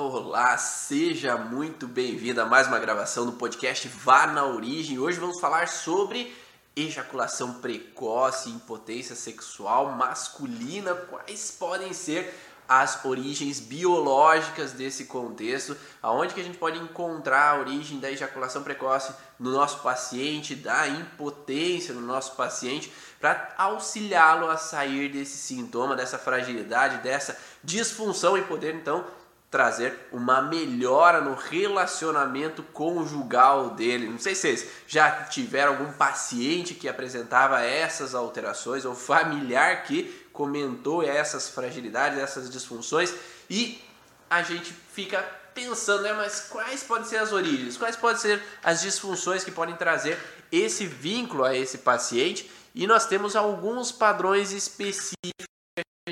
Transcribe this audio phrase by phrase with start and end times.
[0.00, 4.96] Olá, seja muito bem-vindo a mais uma gravação do podcast Vá na Origem.
[4.96, 6.32] Hoje vamos falar sobre
[6.76, 12.32] ejaculação precoce, impotência sexual masculina, quais podem ser
[12.68, 18.62] as origens biológicas desse contexto, aonde que a gente pode encontrar a origem da ejaculação
[18.62, 25.96] precoce no nosso paciente, da impotência no nosso paciente, para auxiliá-lo a sair desse sintoma,
[25.96, 29.04] dessa fragilidade, dessa disfunção e poder então
[29.50, 34.08] trazer uma melhora no relacionamento conjugal dele.
[34.08, 40.26] Não sei se vocês já tiveram algum paciente que apresentava essas alterações ou familiar que
[40.32, 43.14] comentou essas fragilidades, essas disfunções
[43.48, 43.82] e
[44.28, 45.22] a gente fica
[45.54, 47.76] pensando, né, mas quais podem ser as origens?
[47.76, 50.18] Quais podem ser as disfunções que podem trazer
[50.52, 52.48] esse vínculo a esse paciente?
[52.74, 55.48] E nós temos alguns padrões específicos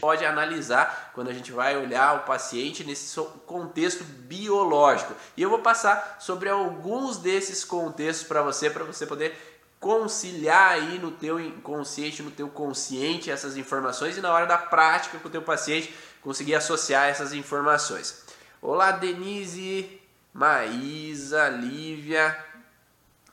[0.01, 5.15] pode analisar quando a gente vai olhar o paciente nesse contexto biológico.
[5.37, 9.37] E eu vou passar sobre alguns desses contextos para você, para você poder
[9.79, 15.19] conciliar aí no teu inconsciente, no teu consciente essas informações e na hora da prática
[15.19, 18.25] com o teu paciente conseguir associar essas informações.
[18.61, 20.01] Olá Denise,
[20.33, 22.37] Maísa, Lívia,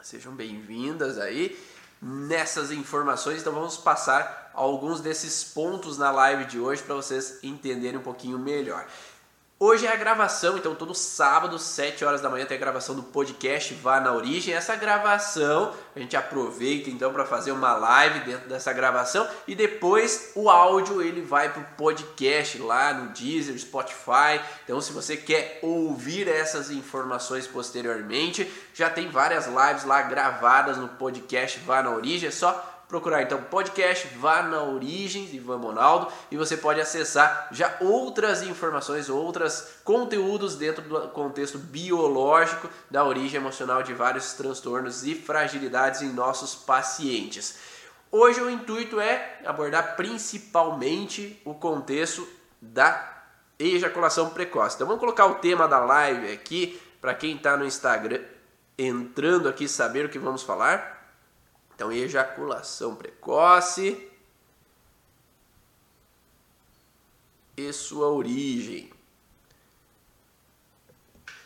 [0.01, 1.57] sejam bem-vindas aí
[2.03, 3.39] nessas informações.
[3.39, 8.37] Então vamos passar alguns desses pontos na live de hoje para vocês entenderem um pouquinho
[8.37, 8.85] melhor.
[9.65, 13.01] Hoje é a gravação, então todo sábado, 7 horas da manhã, tem a gravação do
[13.01, 14.53] podcast Vá na Origem.
[14.53, 20.33] Essa gravação a gente aproveita então para fazer uma live dentro dessa gravação e depois
[20.35, 24.41] o áudio ele vai para o podcast lá no Deezer, Spotify.
[24.65, 30.89] Então, se você quer ouvir essas informações posteriormente, já tem várias lives lá gravadas no
[30.89, 32.27] podcast Vá na Origem.
[32.27, 37.75] É só procurar então podcast, vá na Origens Ivan Monaldo e você pode acessar já
[37.81, 45.15] outras informações, outros conteúdos dentro do contexto biológico da origem emocional de vários transtornos e
[45.15, 47.57] fragilidades em nossos pacientes.
[48.11, 52.27] Hoje o intuito é abordar principalmente o contexto
[52.61, 53.23] da
[53.57, 54.75] ejaculação precoce.
[54.75, 58.21] Então vamos colocar o tema da live aqui para quem está no Instagram
[58.77, 60.92] entrando aqui saber o que vamos falar.
[61.75, 64.09] Então, ejaculação precoce
[67.55, 68.91] e sua origem.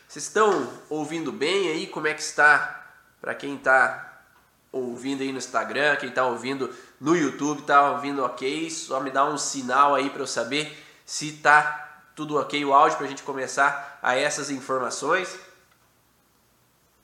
[0.07, 1.87] Vocês estão ouvindo bem aí?
[1.87, 2.95] Como é que está?
[3.19, 4.23] Para quem está
[4.71, 8.69] ouvindo aí no Instagram, quem está ouvindo no YouTube, está ouvindo ok?
[8.69, 12.97] Só me dá um sinal aí para eu saber se está tudo ok o áudio
[12.97, 15.37] para a gente começar a essas informações.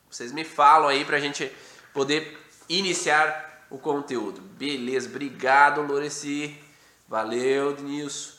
[0.09, 1.51] Vocês me falam aí para a gente
[1.93, 2.42] poder
[2.77, 4.41] iniciar o conteúdo.
[4.41, 6.57] Beleza, obrigado, Loreci.
[7.07, 8.31] Valeu, Denilson.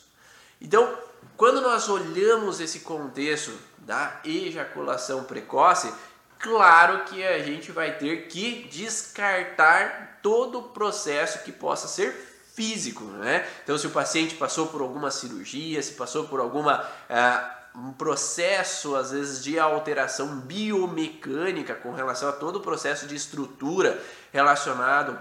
[0.61, 0.97] Então,
[1.37, 5.93] quando nós olhamos esse contexto da ejaculação precoce,
[6.39, 12.13] claro que a gente vai ter que descartar todo o processo que possa ser
[12.55, 13.47] físico, né?
[13.65, 18.95] Então, se o paciente passou por alguma cirurgia, se passou por alguma ah, um processo,
[18.95, 24.01] às vezes, de alteração biomecânica com relação a todo o processo de estrutura
[24.33, 25.19] relacionado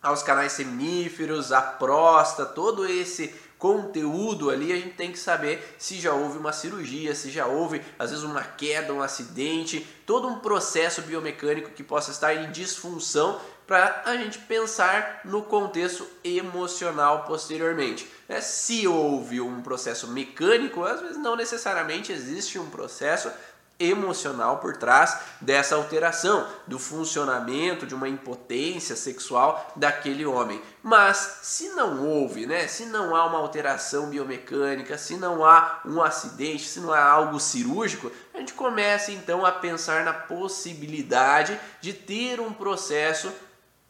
[0.00, 6.00] aos canais seminíferos, à próstata, todo esse conteúdo ali, a gente tem que saber se
[6.00, 10.38] já houve uma cirurgia, se já houve, às vezes, uma queda, um acidente, todo um
[10.38, 13.38] processo biomecânico que possa estar em disfunção
[13.70, 18.04] para a gente pensar no contexto emocional posteriormente.
[18.28, 18.40] Né?
[18.40, 23.30] Se houve um processo mecânico, às vezes não necessariamente existe um processo
[23.78, 30.60] emocional por trás dessa alteração, do funcionamento, de uma impotência sexual daquele homem.
[30.82, 36.02] Mas se não houve, né, se não há uma alteração biomecânica, se não há um
[36.02, 41.92] acidente, se não há algo cirúrgico, a gente começa então a pensar na possibilidade de
[41.92, 43.32] ter um processo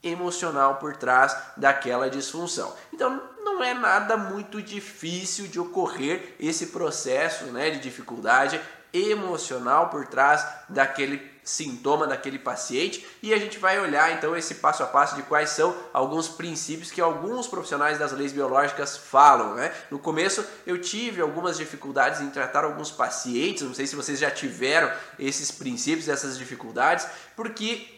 [0.02, 2.74] emocional por trás daquela disfunção.
[2.92, 8.60] Então, não é nada muito difícil de ocorrer esse processo né, de dificuldade
[8.92, 14.82] emocional por trás daquele sintoma daquele paciente e a gente vai olhar então esse passo
[14.82, 19.54] a passo de quais são alguns princípios que alguns profissionais das leis biológicas falam.
[19.54, 19.72] Né?
[19.90, 24.30] No começo eu tive algumas dificuldades em tratar alguns pacientes, não sei se vocês já
[24.30, 27.88] tiveram esses princípios, essas dificuldades, porque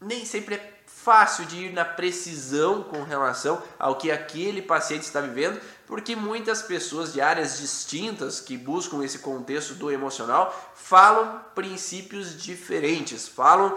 [0.00, 0.71] nem sempre é
[1.04, 6.62] fácil de ir na precisão com relação ao que aquele paciente está vivendo, porque muitas
[6.62, 13.76] pessoas de áreas distintas que buscam esse contexto do emocional falam princípios diferentes, falam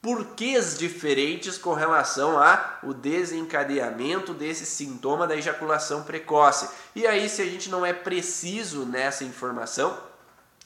[0.00, 6.68] porquês diferentes com relação a o desencadeamento desse sintoma da ejaculação precoce.
[6.94, 9.98] E aí, se a gente não é preciso nessa informação,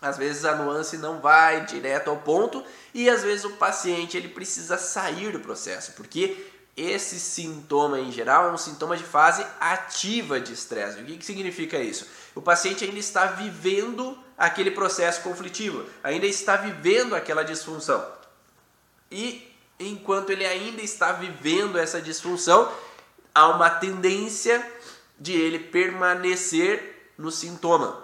[0.04, 2.62] Às vezes a nuance não vai direto ao ponto
[2.92, 6.46] e às vezes o paciente ele precisa sair do processo, porque
[6.76, 11.00] esse sintoma em geral é um sintoma de fase ativa de estresse.
[11.00, 12.06] O que, que significa isso?
[12.34, 18.04] O paciente ainda está vivendo aquele processo conflitivo, ainda está vivendo aquela disfunção.
[19.10, 22.70] E enquanto ele ainda está vivendo essa disfunção,
[23.34, 24.70] há uma tendência
[25.18, 28.03] de ele permanecer no sintoma.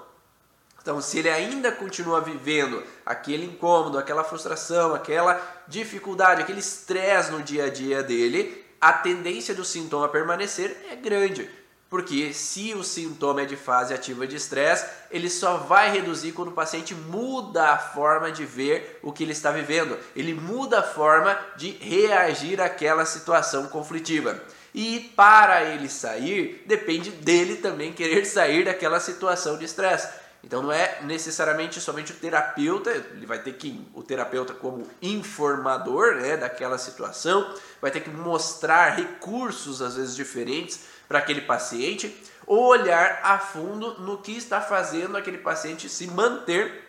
[0.83, 7.43] Então, se ele ainda continua vivendo aquele incômodo, aquela frustração, aquela dificuldade, aquele estresse no
[7.43, 11.49] dia a dia dele, a tendência do sintoma permanecer é grande.
[11.91, 16.49] Porque se o sintoma é de fase ativa de estresse, ele só vai reduzir quando
[16.49, 19.99] o paciente muda a forma de ver o que ele está vivendo.
[20.15, 24.41] Ele muda a forma de reagir àquela situação conflitiva.
[24.73, 30.09] E para ele sair, depende dele também querer sair daquela situação de estresse.
[30.43, 36.17] Então não é necessariamente somente o terapeuta, ele vai ter que, o terapeuta como informador
[36.17, 42.17] né, daquela situação, vai ter que mostrar recursos às vezes diferentes para aquele paciente,
[42.47, 46.89] ou olhar a fundo no que está fazendo aquele paciente se manter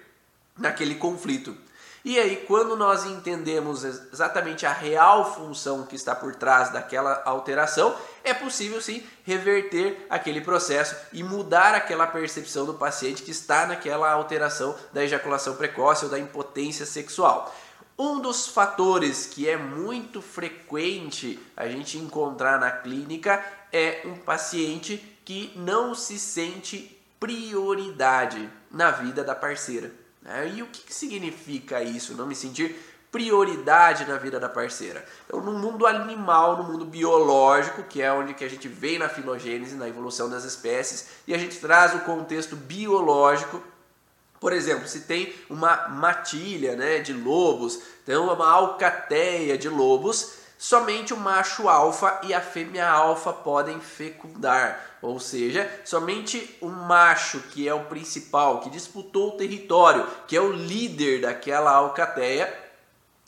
[0.58, 1.56] naquele conflito.
[2.04, 7.96] E aí, quando nós entendemos exatamente a real função que está por trás daquela alteração,
[8.24, 14.12] é possível sim reverter aquele processo e mudar aquela percepção do paciente que está naquela
[14.12, 17.54] alteração da ejaculação precoce ou da impotência sexual.
[17.98, 24.98] Um dos fatores que é muito frequente a gente encontrar na clínica é um paciente
[25.24, 30.01] que não se sente prioridade na vida da parceira.
[30.22, 30.54] Né?
[30.56, 32.14] E o que, significa isso?
[32.14, 32.76] Não me sentir
[33.12, 35.06] prioridade na vida da parceira.
[35.26, 39.10] Então, no mundo animal, no mundo biológico, que é onde que a gente vem na
[39.10, 43.62] filogênese, na evolução das espécies, e a gente traz o contexto biológico.
[44.40, 51.14] Por exemplo, se tem uma matilha né, de lobos, então uma alcateia de lobos, somente
[51.14, 54.91] o macho alfa e a fêmea alfa podem fecundar.
[55.02, 60.42] Ou seja, somente o macho, que é o principal, que disputou o território, que é
[60.42, 62.54] o líder daquela alcateia,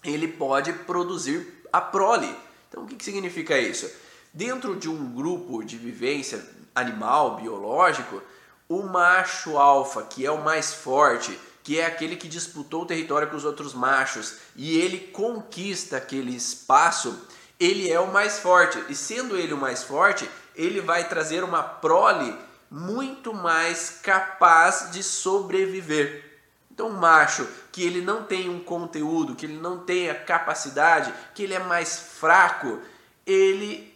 [0.03, 2.33] ele pode produzir a prole.
[2.69, 3.89] Então, o que, que significa isso?
[4.31, 6.43] Dentro de um grupo de vivência
[6.75, 8.21] animal, biológico,
[8.69, 13.29] o macho alfa, que é o mais forte, que é aquele que disputou o território
[13.29, 17.27] com os outros machos e ele conquista aquele espaço,
[17.59, 18.83] ele é o mais forte.
[18.89, 22.37] E sendo ele o mais forte, ele vai trazer uma prole
[22.69, 26.31] muito mais capaz de sobreviver.
[26.71, 31.13] Então, um macho que ele não tem um conteúdo, que ele não tem a capacidade,
[31.35, 32.79] que ele é mais fraco,
[33.27, 33.93] ele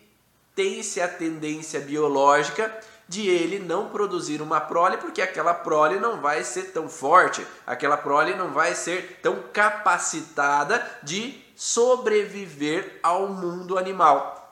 [0.55, 2.71] tem-se a tendência biológica
[3.07, 7.97] de ele não produzir uma prole, porque aquela prole não vai ser tão forte, aquela
[7.97, 14.46] prole não vai ser tão capacitada de sobreviver ao mundo animal.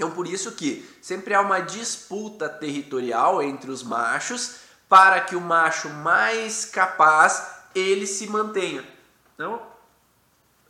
[0.00, 5.40] Então, por isso que sempre há uma disputa territorial entre os machos para que o
[5.42, 8.82] macho mais capaz ele se mantenha.
[9.34, 9.60] Então,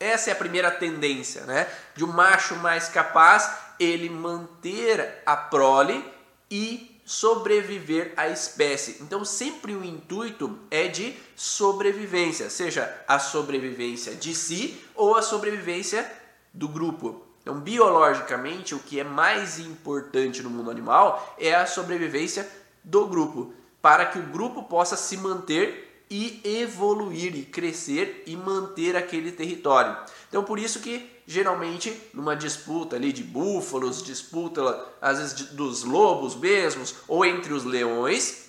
[0.01, 1.69] essa é a primeira tendência, né?
[1.95, 3.49] De um macho mais capaz
[3.79, 6.05] ele manter a prole
[6.51, 8.97] e sobreviver à espécie.
[9.01, 16.11] Então, sempre o intuito é de sobrevivência, seja a sobrevivência de si ou a sobrevivência
[16.53, 17.30] do grupo.
[17.43, 22.49] Então, biologicamente, o que é mais importante no mundo animal é a sobrevivência
[22.85, 28.97] do grupo, para que o grupo possa se manter e evoluir e crescer e manter
[28.97, 29.97] aquele território.
[30.29, 36.35] Então, por isso que geralmente numa disputa ali de búfalos, disputa às vezes dos lobos
[36.35, 38.47] mesmos, ou entre os leões,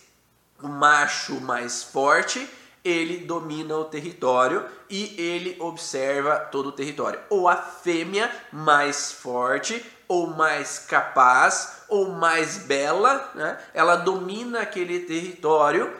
[0.61, 2.49] o macho mais forte,
[2.83, 7.19] ele domina o território e ele observa todo o território.
[7.29, 13.57] Ou a fêmea mais forte, ou mais capaz, ou mais bela, né?
[13.73, 15.93] ela domina aquele território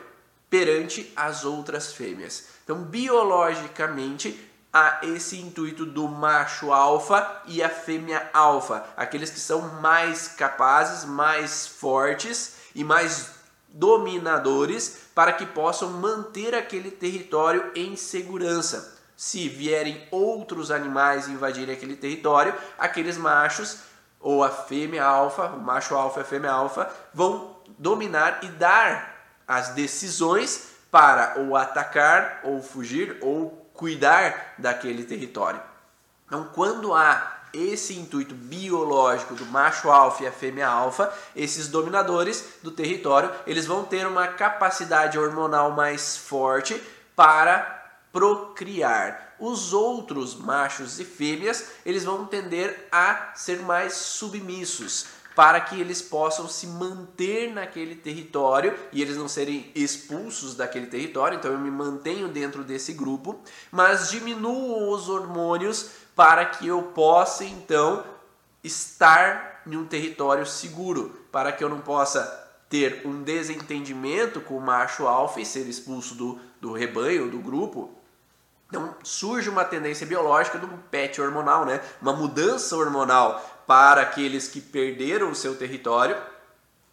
[0.50, 2.48] perante as outras fêmeas.
[2.64, 4.38] Então, biologicamente,
[4.72, 11.04] a esse intuito do macho alfa e a fêmea alfa, aqueles que são mais capazes,
[11.04, 13.41] mais fortes e mais
[13.72, 18.98] dominadores para que possam manter aquele território em segurança.
[19.16, 23.78] Se vierem outros animais invadirem aquele território, aqueles machos
[24.20, 29.26] ou a fêmea alfa, o macho alfa e a fêmea alfa vão dominar e dar
[29.46, 35.60] as decisões para ou atacar ou fugir ou cuidar daquele território.
[36.26, 42.44] Então, quando há esse intuito biológico do macho alfa e a fêmea alfa, esses dominadores
[42.62, 46.80] do território, eles vão ter uma capacidade hormonal mais forte
[47.14, 47.82] para
[48.12, 49.34] procriar.
[49.38, 56.02] Os outros machos e fêmeas, eles vão tender a ser mais submissos, para que eles
[56.02, 61.38] possam se manter naquele território e eles não serem expulsos daquele território.
[61.38, 63.40] Então eu me mantenho dentro desse grupo,
[63.70, 68.04] mas diminuo os hormônios para que eu possa então
[68.62, 74.60] estar em um território seguro, para que eu não possa ter um desentendimento com o
[74.60, 77.90] macho alfa e ser expulso do, do rebanho, do grupo,
[78.72, 81.82] então surge uma tendência biológica do pet hormonal, né?
[82.00, 86.16] Uma mudança hormonal para aqueles que perderam o seu território,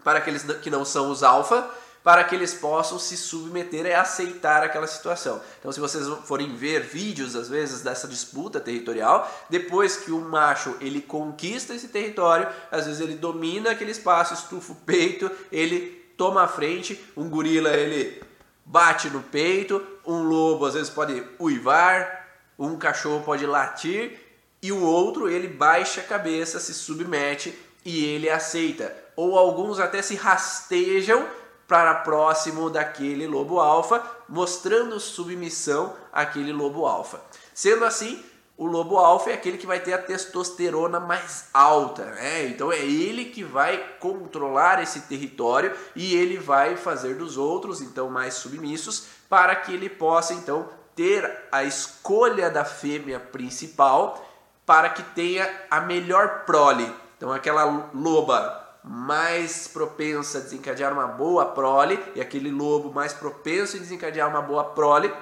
[0.04, 1.70] para aqueles que não são os alfa,
[2.04, 5.42] para que eles possam se submeter e aceitar aquela situação.
[5.60, 10.76] Então, se vocês forem ver vídeos às vezes dessa disputa territorial, depois que o macho
[10.80, 16.44] ele conquista esse território, às vezes ele domina aquele espaço, estufa o peito, ele toma
[16.44, 18.22] a frente, um gorila ele
[18.66, 22.28] bate no peito, um lobo às vezes pode uivar,
[22.58, 24.20] um cachorro pode latir
[24.62, 28.96] e o outro ele baixa a cabeça, se submete e ele aceita.
[29.16, 31.26] Ou alguns até se rastejam
[31.70, 37.22] para próximo daquele lobo alfa, mostrando submissão àquele lobo alfa.
[37.54, 38.26] Sendo assim,
[38.58, 42.48] o lobo alfa é aquele que vai ter a testosterona mais alta, né?
[42.48, 48.10] Então é ele que vai controlar esse território e ele vai fazer dos outros então
[48.10, 54.28] mais submissos para que ele possa então ter a escolha da fêmea principal
[54.66, 56.92] para que tenha a melhor prole.
[57.16, 63.76] Então aquela loba mais propensa a desencadear uma boa prole e aquele lobo mais propenso
[63.76, 65.14] a desencadear uma boa prole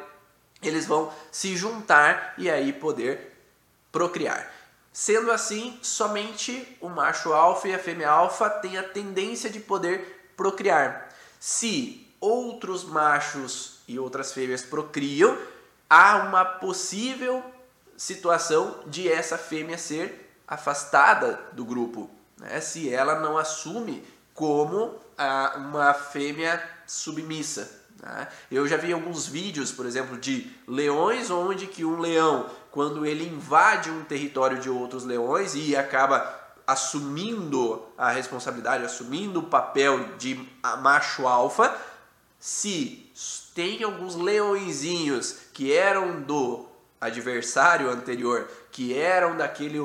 [0.62, 3.34] eles vão se juntar e aí poder
[3.92, 4.52] procriar.
[4.92, 10.32] Sendo assim, somente o macho alfa e a fêmea alfa têm a tendência de poder
[10.36, 11.10] procriar.
[11.40, 15.38] Se outros machos e outras fêmeas procriam,
[15.88, 17.44] há uma possível
[17.96, 22.60] situação de essa fêmea ser afastada do grupo, né?
[22.62, 24.04] se ela não assume
[24.34, 27.70] como a, uma fêmea submissa.
[28.02, 28.28] Né?
[28.52, 33.28] Eu já vi alguns vídeos, por exemplo, de leões onde que um leão, quando ele
[33.28, 40.48] invade um território de outros leões e acaba assumindo a responsabilidade, assumindo o papel de
[40.82, 41.76] macho alfa,
[42.40, 43.10] se
[43.56, 46.68] tem alguns leõezinhos que eram do
[47.00, 49.80] adversário anterior, que eram daquele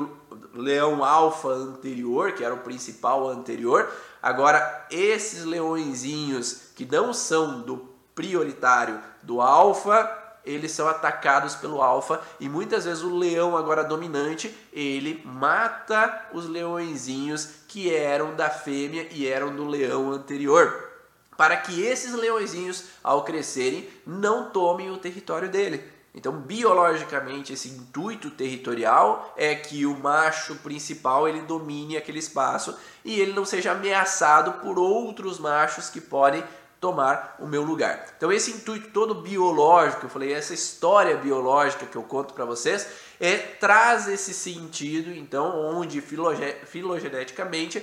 [0.53, 3.89] leão alfa anterior, que era o principal anterior,
[4.21, 12.21] agora esses leõezinhos que não são do prioritário do alfa, eles são atacados pelo alfa.
[12.39, 19.07] E muitas vezes o leão agora dominante, ele mata os leõezinhos que eram da fêmea
[19.11, 20.91] e eram do leão anterior,
[21.37, 25.92] para que esses leõezinhos ao crescerem não tomem o território dele.
[26.15, 33.19] Então, biologicamente, esse intuito territorial é que o macho principal ele domine aquele espaço e
[33.19, 36.43] ele não seja ameaçado por outros machos que podem
[36.83, 38.07] tomar o meu lugar.
[38.17, 42.85] Então esse intuito todo biológico, eu falei, essa história biológica que eu conto para vocês,
[43.21, 47.81] é traz esse sentido, então, onde filogeneticamente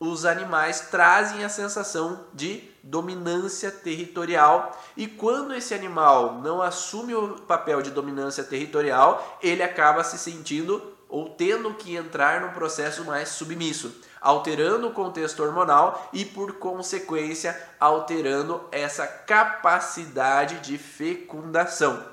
[0.00, 7.36] os animais trazem a sensação de dominância territorial e quando esse animal não assume o
[7.40, 13.28] papel de dominância territorial, ele acaba se sentindo ou tendo que entrar num processo mais
[13.30, 22.04] submisso alterando o contexto hormonal e, por consequência, alterando essa capacidade de fecundação.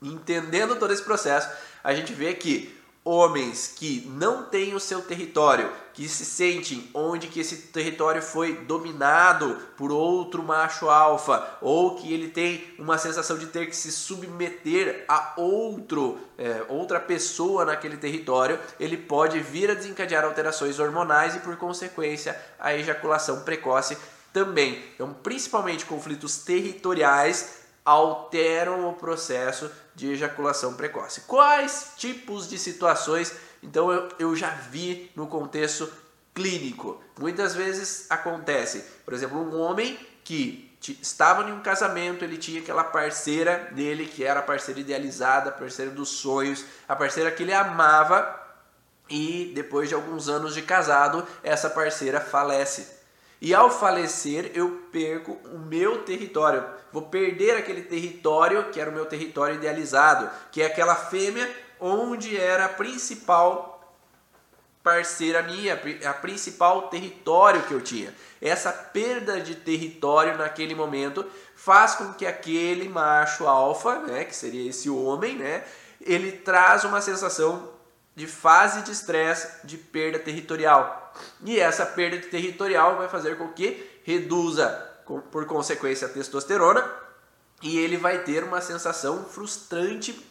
[0.00, 1.48] Entendendo todo esse processo,
[1.82, 7.26] a gente vê que homens que não têm o seu território, que se sentem onde
[7.26, 13.36] que esse território foi dominado por outro macho alfa, ou que ele tem uma sensação
[13.36, 19.70] de ter que se submeter a outro, é, outra pessoa naquele território, ele pode vir
[19.70, 23.98] a desencadear alterações hormonais e, por consequência, a ejaculação precoce
[24.32, 24.82] também.
[24.94, 31.22] Então, principalmente conflitos territoriais alteram o processo de ejaculação precoce.
[31.22, 35.90] Quais tipos de situações então eu, eu já vi no contexto
[36.34, 37.00] clínico?
[37.18, 42.82] Muitas vezes acontece, por exemplo, um homem que estava em um casamento, ele tinha aquela
[42.82, 47.52] parceira dele que era a parceira idealizada, a parceira dos sonhos, a parceira que ele
[47.52, 48.40] amava
[49.08, 53.01] e depois de alguns anos de casado, essa parceira falece.
[53.42, 56.64] E ao falecer, eu perco o meu território.
[56.92, 62.38] Vou perder aquele território que era o meu território idealizado, que é aquela fêmea onde
[62.38, 63.68] era a principal
[64.80, 65.74] parceira minha,
[66.08, 68.14] a principal território que eu tinha.
[68.40, 74.70] Essa perda de território naquele momento faz com que aquele macho alfa, né, que seria
[74.70, 75.64] esse homem, né,
[76.00, 77.72] ele traz uma sensação
[78.14, 81.01] de fase de estresse, de perda territorial.
[81.44, 84.68] E essa perda territorial vai fazer com que reduza,
[85.30, 87.02] por consequência, a testosterona
[87.62, 90.28] e ele vai ter uma sensação frustrante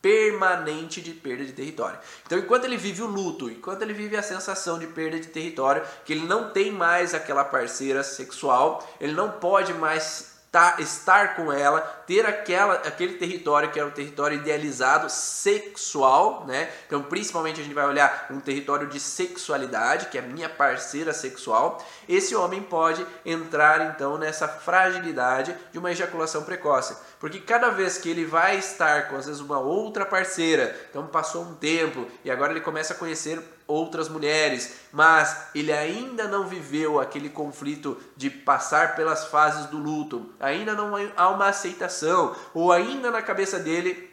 [0.00, 1.98] permanente de perda de território.
[2.26, 5.84] Então, enquanto ele vive o luto, enquanto ele vive a sensação de perda de território,
[6.04, 11.50] que ele não tem mais aquela parceira sexual, ele não pode mais tá, estar com
[11.50, 16.70] ela, ter aquela, aquele território que era o território idealizado sexual, né?
[16.86, 21.82] Então, principalmente a gente vai olhar um território de sexualidade, que é minha parceira sexual.
[22.06, 28.10] Esse homem pode entrar então nessa fragilidade de uma ejaculação precoce, porque cada vez que
[28.10, 32.52] ele vai estar com às vezes uma outra parceira, então passou um tempo e agora
[32.52, 38.94] ele começa a conhecer outras mulheres, mas ele ainda não viveu aquele conflito de passar
[38.96, 44.12] pelas fases do luto, ainda não há uma aceitação, ou ainda na cabeça dele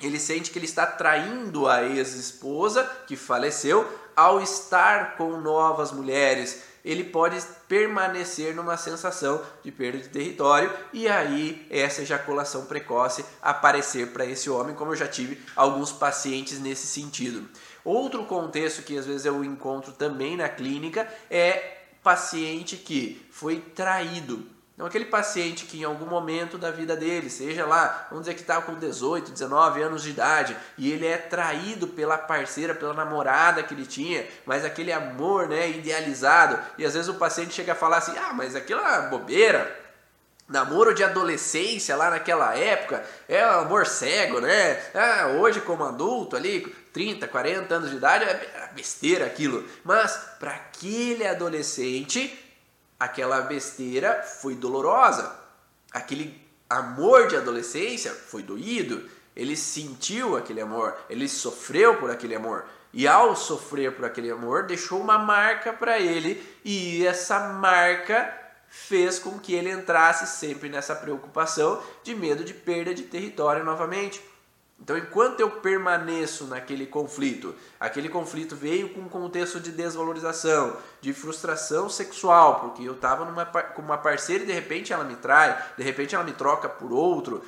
[0.00, 6.62] ele sente que ele está traindo a ex-esposa que faleceu ao estar com novas mulheres.
[6.84, 14.12] Ele pode permanecer numa sensação de perda de território e aí essa ejaculação precoce aparecer
[14.12, 17.48] para esse homem, como eu já tive alguns pacientes nesse sentido.
[17.84, 24.58] Outro contexto que às vezes eu encontro também na clínica é paciente que foi traído.
[24.78, 28.42] Então, aquele paciente que em algum momento da vida dele, seja lá, vamos dizer que
[28.42, 33.60] está com 18, 19 anos de idade, e ele é traído pela parceira, pela namorada
[33.64, 37.74] que ele tinha, mas aquele amor né, idealizado, e às vezes o paciente chega a
[37.74, 39.87] falar assim: ah, mas aquilo é bobeira,
[40.48, 44.82] namoro de adolescência lá naquela época é amor cego, né?
[44.94, 46.60] Ah, hoje como adulto ali,
[46.92, 49.64] 30, 40 anos de idade, é besteira aquilo.
[49.84, 52.36] Mas para aquele adolescente,
[52.98, 55.36] aquela besteira foi dolorosa.
[55.92, 59.08] Aquele amor de adolescência foi doído.
[59.36, 62.64] Ele sentiu aquele amor, ele sofreu por aquele amor.
[62.92, 68.34] E ao sofrer por aquele amor, deixou uma marca para ele, e essa marca
[68.68, 74.22] fez com que ele entrasse sempre nessa preocupação de medo de perda de território novamente.
[74.80, 81.12] Então, enquanto eu permaneço naquele conflito, aquele conflito veio com um contexto de desvalorização, de
[81.12, 83.26] frustração sexual, porque eu estava
[83.74, 86.92] com uma parceira e de repente ela me trai, de repente ela me troca por
[86.92, 87.44] outro,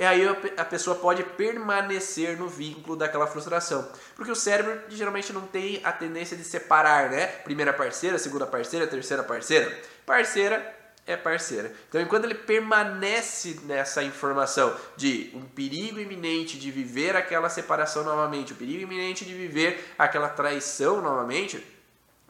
[0.00, 3.86] e aí a pessoa pode permanecer no vínculo daquela frustração.
[4.16, 7.26] Porque o cérebro geralmente não tem a tendência de separar, né?
[7.26, 9.78] Primeira parceira, segunda parceira, terceira parceira.
[10.06, 10.74] Parceira
[11.06, 11.70] é parceira.
[11.86, 18.54] Então, enquanto ele permanece nessa informação de um perigo iminente de viver aquela separação novamente,
[18.54, 21.62] o perigo iminente de viver aquela traição novamente,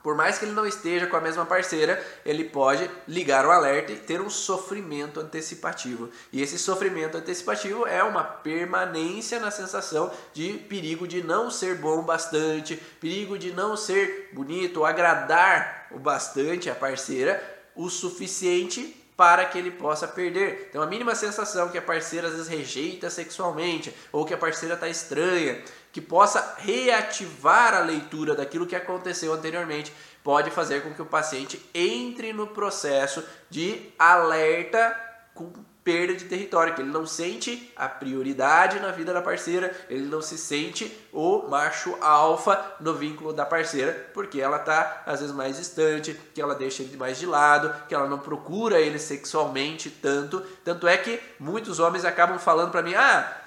[0.03, 3.93] por mais que ele não esteja com a mesma parceira, ele pode ligar o alerta
[3.93, 6.09] e ter um sofrimento antecipativo.
[6.33, 12.03] E esse sofrimento antecipativo é uma permanência na sensação de perigo de não ser bom
[12.03, 19.59] bastante, perigo de não ser bonito, agradar o bastante a parceira o suficiente para que
[19.59, 20.69] ele possa perder.
[20.71, 24.75] Então, a mínima sensação que a parceira às vezes rejeita sexualmente, ou que a parceira
[24.75, 31.03] está estranha, que possa reativar a leitura daquilo que aconteceu anteriormente, pode fazer com que
[31.03, 34.97] o paciente entre no processo de alerta
[35.35, 40.07] com perda de território, que ele não sente a prioridade na vida da parceira, ele
[40.07, 45.35] não se sente o macho alfa no vínculo da parceira, porque ela tá às vezes
[45.35, 49.91] mais distante, que ela deixa ele mais de lado, que ela não procura ele sexualmente
[49.91, 53.41] tanto, tanto é que muitos homens acabam falando para mim: "Ah,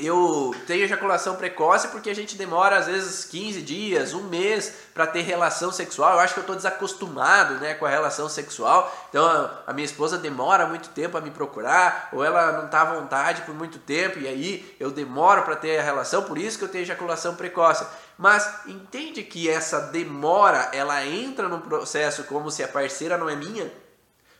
[0.00, 5.06] eu tenho ejaculação precoce porque a gente demora às vezes 15 dias, um mês para
[5.06, 6.14] ter relação sexual.
[6.14, 8.92] Eu acho que eu estou desacostumado né, com a relação sexual.
[9.08, 12.94] Então a minha esposa demora muito tempo a me procurar, ou ela não está à
[12.94, 16.64] vontade por muito tempo, e aí eu demoro para ter a relação, por isso que
[16.64, 17.86] eu tenho ejaculação precoce.
[18.18, 23.36] Mas entende que essa demora ela entra no processo como se a parceira não é
[23.36, 23.72] minha?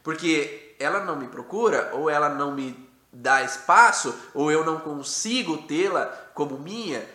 [0.03, 5.59] Porque ela não me procura ou ela não me dá espaço ou eu não consigo
[5.59, 7.07] tê-la como minha.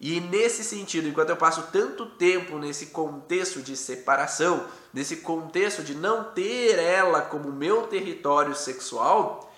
[0.00, 5.94] E nesse sentido, enquanto eu passo tanto tempo nesse contexto de separação, nesse contexto de
[5.94, 9.52] não ter ela como meu território sexual,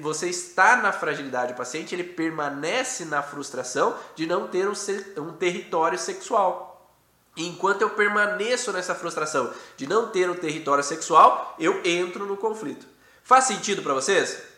[0.00, 1.52] você está na fragilidade.
[1.52, 4.74] O paciente ele permanece na frustração de não ter um,
[5.22, 6.92] um território sexual.
[7.36, 12.86] Enquanto eu permaneço nessa frustração de não ter um território sexual, eu entro no conflito.
[13.22, 14.55] Faz sentido para vocês?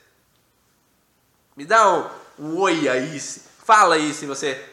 [1.59, 2.07] Me dá um,
[2.39, 3.19] um oi aí.
[3.19, 4.65] Fala aí se você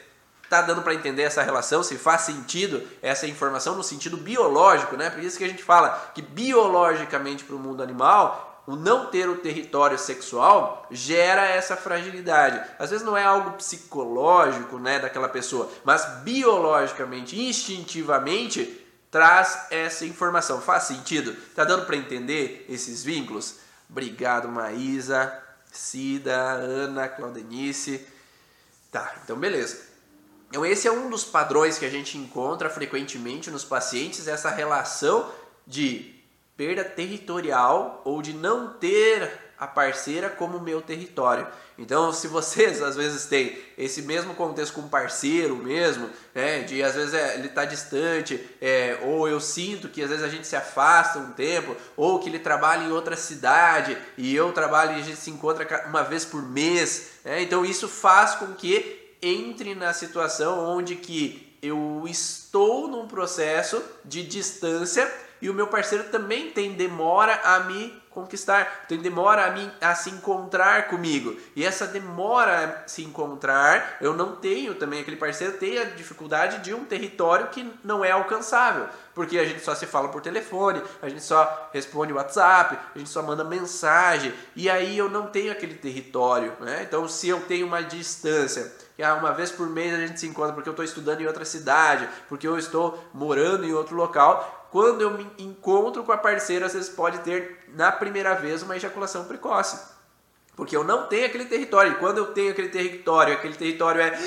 [0.47, 5.09] tá dando para entender essa relação, se faz sentido essa informação no sentido biológico, né?
[5.09, 9.27] Por isso que a gente fala que biologicamente para o mundo animal, o não ter
[9.27, 12.61] o território sexual gera essa fragilidade.
[12.77, 20.61] Às vezes não é algo psicológico, né, daquela pessoa, mas biologicamente, instintivamente traz essa informação.
[20.61, 21.35] Faz sentido?
[21.55, 23.55] Tá dando para entender esses vínculos?
[23.89, 25.44] Obrigado, Maísa,
[25.77, 28.05] Cida, Ana, Claudenice.
[28.91, 29.81] Tá, então beleza.
[30.49, 35.31] Então esse é um dos padrões que a gente encontra frequentemente nos pacientes, essa relação
[35.67, 36.15] de
[36.55, 41.47] perda territorial ou de não ter a parceira como meu território.
[41.77, 46.81] Então, se vocês às vezes têm esse mesmo contexto com um parceiro mesmo, né, de
[46.81, 50.47] às vezes é, ele está distante, é, ou eu sinto que às vezes a gente
[50.47, 55.01] se afasta um tempo, ou que ele trabalha em outra cidade e eu trabalho e
[55.01, 59.75] a gente se encontra uma vez por mês, né, então isso faz com que entre
[59.75, 66.51] na situação onde que eu estou num processo de distância e o meu parceiro também
[66.51, 71.37] tem demora a me conquistar, tem demora a, a se encontrar comigo.
[71.55, 76.59] E essa demora a se encontrar, eu não tenho também, aquele parceiro tem a dificuldade
[76.59, 78.87] de um território que não é alcançável.
[79.13, 83.09] Porque a gente só se fala por telefone, a gente só responde WhatsApp, a gente
[83.09, 86.53] só manda mensagem, e aí eu não tenho aquele território.
[86.59, 86.83] Né?
[86.87, 90.27] Então, se eu tenho uma distância, que ah, uma vez por mês a gente se
[90.27, 94.65] encontra porque eu estou estudando em outra cidade, porque eu estou morando em outro local,
[94.75, 98.75] quando eu me encontro com a parceira, às vezes pode ter na primeira vez uma
[98.75, 99.79] ejaculação precoce.
[100.55, 101.93] Porque eu não tenho aquele território.
[101.93, 104.17] E quando eu tenho aquele território, aquele território é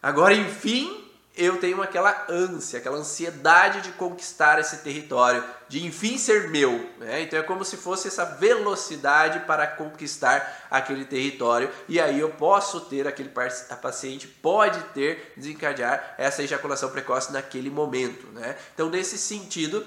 [0.00, 1.04] agora enfim
[1.36, 6.88] eu tenho aquela ânsia, aquela ansiedade de conquistar esse território, de enfim ser meu.
[6.98, 7.22] Né?
[7.22, 11.68] Então é como se fosse essa velocidade para conquistar aquele território.
[11.88, 13.32] E aí eu posso ter aquele
[13.68, 18.28] a paciente pode ter desencadear essa ejaculação precoce naquele momento.
[18.28, 18.56] Né?
[18.72, 19.84] Então nesse sentido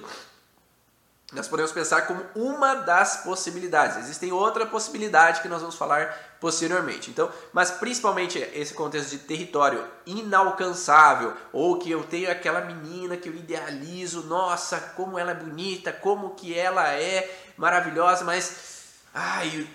[1.34, 3.98] nós podemos pensar como uma das possibilidades.
[3.98, 7.10] Existem outra possibilidade que nós vamos falar posteriormente.
[7.10, 13.28] Então, mas principalmente esse contexto de território inalcançável ou que eu tenho aquela menina que
[13.28, 19.68] eu idealizo, nossa, como ela é bonita, como que ela é maravilhosa, mas ai,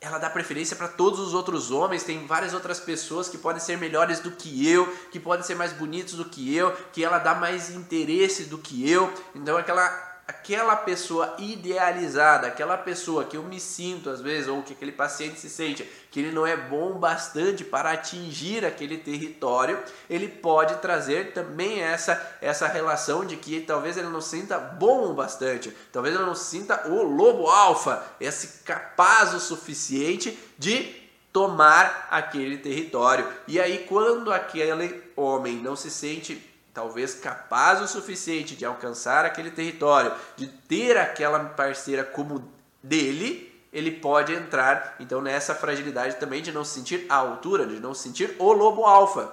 [0.00, 3.76] ela dá preferência para todos os outros homens, tem várias outras pessoas que podem ser
[3.76, 7.34] melhores do que eu, que podem ser mais bonitos do que eu, que ela dá
[7.34, 9.12] mais interesse do que eu.
[9.34, 14.72] Então aquela aquela pessoa idealizada, aquela pessoa que eu me sinto às vezes, ou que
[14.72, 20.26] aquele paciente se sente que ele não é bom bastante para atingir aquele território, ele
[20.28, 26.14] pode trazer também essa, essa relação de que talvez ele não sinta bom bastante, talvez
[26.14, 30.94] ele não sinta o lobo alfa, esse capaz o suficiente de
[31.30, 33.26] tomar aquele território.
[33.46, 39.50] E aí, quando aquele homem não se sente talvez capaz o suficiente de alcançar aquele
[39.50, 42.50] território, de ter aquela parceira como
[42.82, 47.80] dele, ele pode entrar então nessa fragilidade também de não se sentir à altura, de
[47.80, 49.32] não se sentir o lobo alfa.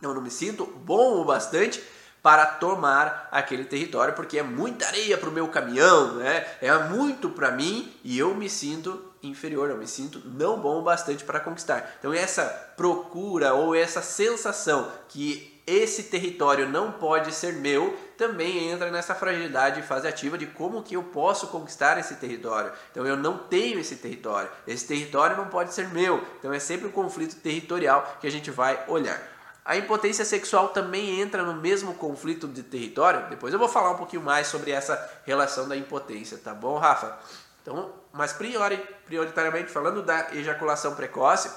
[0.00, 1.82] Eu não me sinto bom o bastante
[2.22, 6.46] para tomar aquele território, porque é muita areia para o meu caminhão, né?
[6.60, 10.82] é muito para mim e eu me sinto inferior, eu me sinto não bom o
[10.82, 11.96] bastante para conquistar.
[11.98, 12.44] Então essa
[12.76, 19.80] procura ou essa sensação que esse território não pode ser meu, também entra nessa fragilidade
[19.80, 22.70] de fase ativa de como que eu posso conquistar esse território.
[22.90, 26.22] Então eu não tenho esse território, esse território não pode ser meu.
[26.38, 29.20] Então é sempre um conflito territorial que a gente vai olhar.
[29.64, 33.30] A impotência sexual também entra no mesmo conflito de território.
[33.30, 37.18] Depois eu vou falar um pouquinho mais sobre essa relação da impotência, tá bom, Rafa?
[37.62, 41.50] Então, mas priori, prioritariamente falando da ejaculação precoce,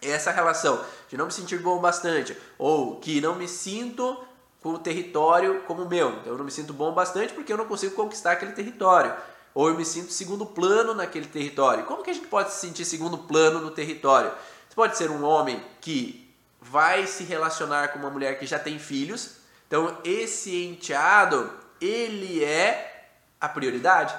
[0.00, 0.80] essa relação
[1.14, 4.18] de não me sentir bom bastante ou que não me sinto
[4.60, 6.10] com o território como meu.
[6.10, 9.14] Então eu não me sinto bom bastante porque eu não consigo conquistar aquele território.
[9.54, 11.84] Ou eu me sinto segundo plano naquele território.
[11.84, 14.32] Como que a gente pode se sentir segundo plano no território?
[14.68, 18.80] Você pode ser um homem que vai se relacionar com uma mulher que já tem
[18.80, 19.36] filhos.
[19.68, 21.48] Então esse enteado,
[21.80, 23.06] ele é
[23.40, 24.12] a prioridade.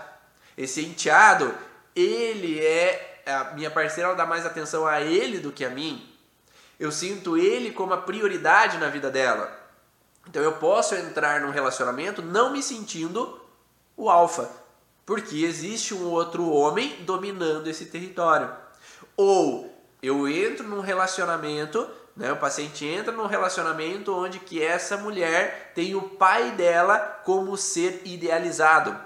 [0.57, 1.53] Esse enteado,
[1.93, 6.14] ele é a minha parceira ela dá mais atenção a ele do que a mim,
[6.79, 9.51] eu sinto ele como a prioridade na vida dela.
[10.27, 13.39] Então eu posso entrar num relacionamento não me sentindo
[13.95, 14.49] o alfa,
[15.05, 18.51] porque existe um outro homem dominando esse território.
[19.15, 25.71] Ou eu entro num relacionamento, né, o paciente entra num relacionamento onde que essa mulher
[25.73, 28.97] tem o pai dela como ser idealizado.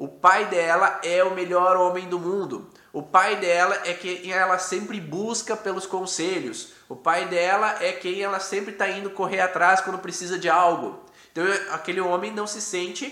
[0.00, 2.70] O pai dela é o melhor homem do mundo.
[2.90, 6.72] O pai dela é quem ela sempre busca pelos conselhos.
[6.88, 11.04] O pai dela é quem ela sempre está indo correr atrás quando precisa de algo.
[11.30, 13.08] Então aquele homem não se sente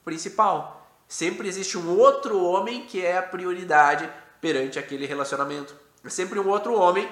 [0.00, 0.90] o principal.
[1.06, 4.10] Sempre existe um outro homem que é a prioridade
[4.40, 5.76] perante aquele relacionamento.
[6.04, 7.08] É sempre um outro homem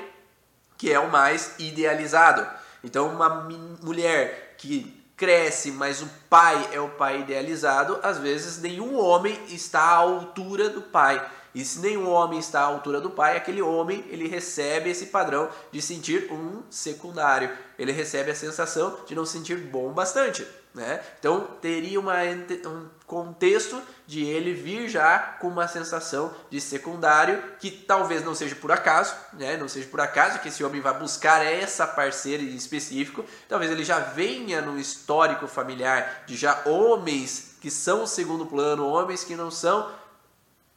[0.76, 2.44] que é o mais idealizado.
[2.82, 3.48] Então uma
[3.80, 9.80] mulher que cresce, mas o pai é o pai idealizado, às vezes nenhum homem está
[9.80, 11.26] à altura do pai.
[11.54, 15.48] E se nenhum homem está à altura do pai, aquele homem ele recebe esse padrão
[15.72, 17.50] de sentir um secundário.
[17.78, 20.46] Ele recebe a sensação de não sentir bom bastante.
[20.74, 21.00] Né?
[21.20, 22.16] Então teria uma,
[22.66, 28.56] um contexto de ele vir já com uma sensação de secundário que talvez não seja
[28.56, 29.56] por acaso, né?
[29.56, 33.84] não seja por acaso que esse homem vai buscar essa parceira em específico, talvez ele
[33.84, 39.52] já venha no histórico familiar de já homens que são segundo plano, homens que não
[39.52, 39.88] são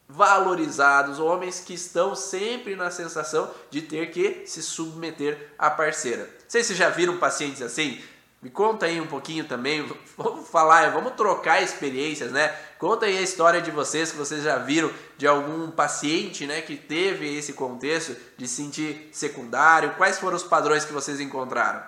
[0.08, 6.30] valorizados, homens que estão sempre na sensação de ter que se submeter à parceira.
[6.46, 8.00] Vocês já viram pacientes assim?
[8.40, 9.84] Me conta aí um pouquinho também,
[10.16, 12.48] vamos falar, vamos trocar experiências, né?
[12.78, 16.76] Conta aí a história de vocês que vocês já viram de algum paciente, né, que
[16.76, 19.94] teve esse contexto de sentir secundário.
[19.96, 21.82] Quais foram os padrões que vocês encontraram?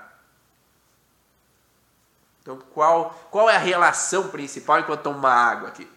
[2.42, 5.88] Então, qual qual é a relação principal enquanto toma água aqui?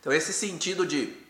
[0.00, 1.25] Então, esse sentido de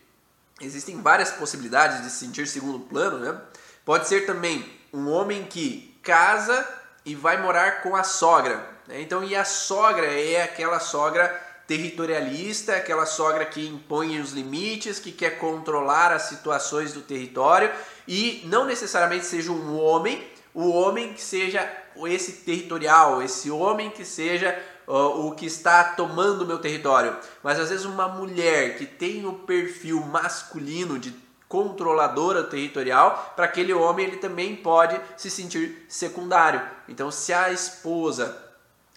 [0.61, 3.39] existem várias possibilidades de se sentir segundo plano, né?
[3.85, 6.67] Pode ser também um homem que casa
[7.05, 8.65] e vai morar com a sogra.
[8.87, 9.01] Né?
[9.01, 11.27] Então, e a sogra é aquela sogra
[11.67, 17.69] territorialista, aquela sogra que impõe os limites, que quer controlar as situações do território
[18.07, 21.69] e não necessariamente seja um homem, o homem que seja
[22.05, 27.85] esse territorial, esse homem que seja o que está tomando meu território, mas às vezes
[27.85, 31.13] uma mulher que tem o perfil masculino de
[31.49, 36.61] controladora territorial, para aquele homem ele também pode se sentir secundário.
[36.87, 38.43] Então, se a esposa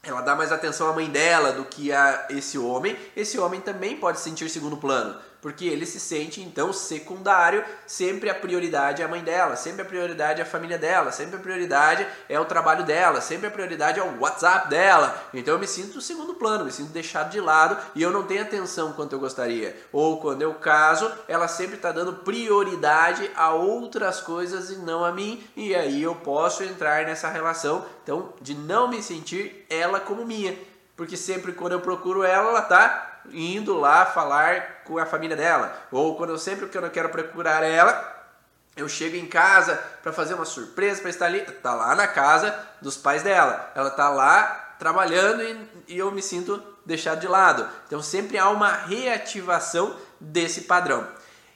[0.03, 3.97] ela dá mais atenção à mãe dela do que a esse homem, esse homem também
[3.97, 9.05] pode se sentir segundo plano porque ele se sente então secundário, sempre a prioridade é
[9.05, 12.45] a mãe dela, sempre a prioridade é a família dela, sempre a prioridade é o
[12.45, 15.29] trabalho dela, sempre a prioridade é o WhatsApp dela.
[15.33, 18.25] Então eu me sinto no segundo plano, me sinto deixado de lado e eu não
[18.25, 19.77] tenho atenção quanto eu gostaria.
[19.93, 25.13] Ou quando eu caso, ela sempre está dando prioridade a outras coisas e não a
[25.13, 30.25] mim, e aí eu posso entrar nessa relação então de não me sentir ela como
[30.25, 30.57] minha,
[30.97, 35.73] porque sempre quando eu procuro ela, ela está indo lá falar com a família dela.
[35.93, 38.27] Ou quando eu sempre que eu não quero procurar ela,
[38.77, 42.59] eu chego em casa para fazer uma surpresa para estar ali, tá lá na casa
[42.83, 43.71] dos pais dela.
[43.77, 47.69] Ela tá lá trabalhando e, e eu me sinto deixado de lado.
[47.87, 51.07] Então sempre há uma reativação desse padrão.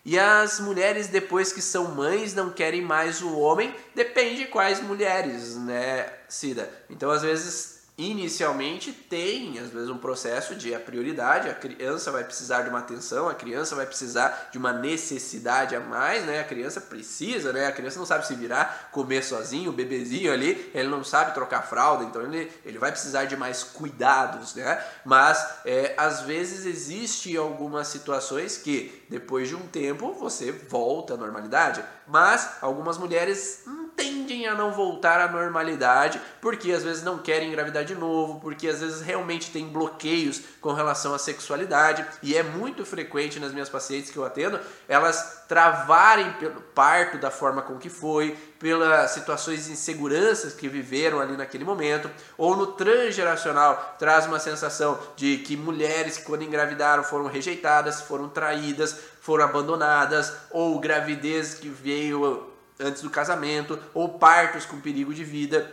[0.04, 4.80] E as mulheres depois que são mães não querem mais o homem, depende de quais
[4.80, 6.70] mulheres, né, Cida?
[6.88, 12.24] Então às vezes inicialmente tem, às vezes, um processo de a prioridade, a criança vai
[12.24, 16.40] precisar de uma atenção, a criança vai precisar de uma necessidade a mais, né?
[16.40, 17.66] A criança precisa, né?
[17.66, 21.62] A criança não sabe se virar, comer sozinho, o bebezinho ali, ele não sabe trocar
[21.62, 24.84] fralda, então ele, ele vai precisar de mais cuidados, né?
[25.04, 31.16] Mas, é, às vezes, existe algumas situações que, depois de um tempo, você volta à
[31.16, 33.62] normalidade, mas algumas mulheres
[34.04, 38.68] tendem a não voltar à normalidade, porque às vezes não querem engravidar de novo, porque
[38.68, 43.68] às vezes realmente tem bloqueios com relação à sexualidade, e é muito frequente nas minhas
[43.68, 49.66] pacientes que eu atendo, elas travarem pelo parto da forma com que foi, pelas situações
[49.66, 55.56] de inseguranças que viveram ali naquele momento, ou no transgeracional traz uma sensação de que
[55.56, 62.53] mulheres quando engravidaram foram rejeitadas, foram traídas, foram abandonadas, ou gravidez que veio
[62.84, 65.72] antes do casamento, ou partos com perigo de vida,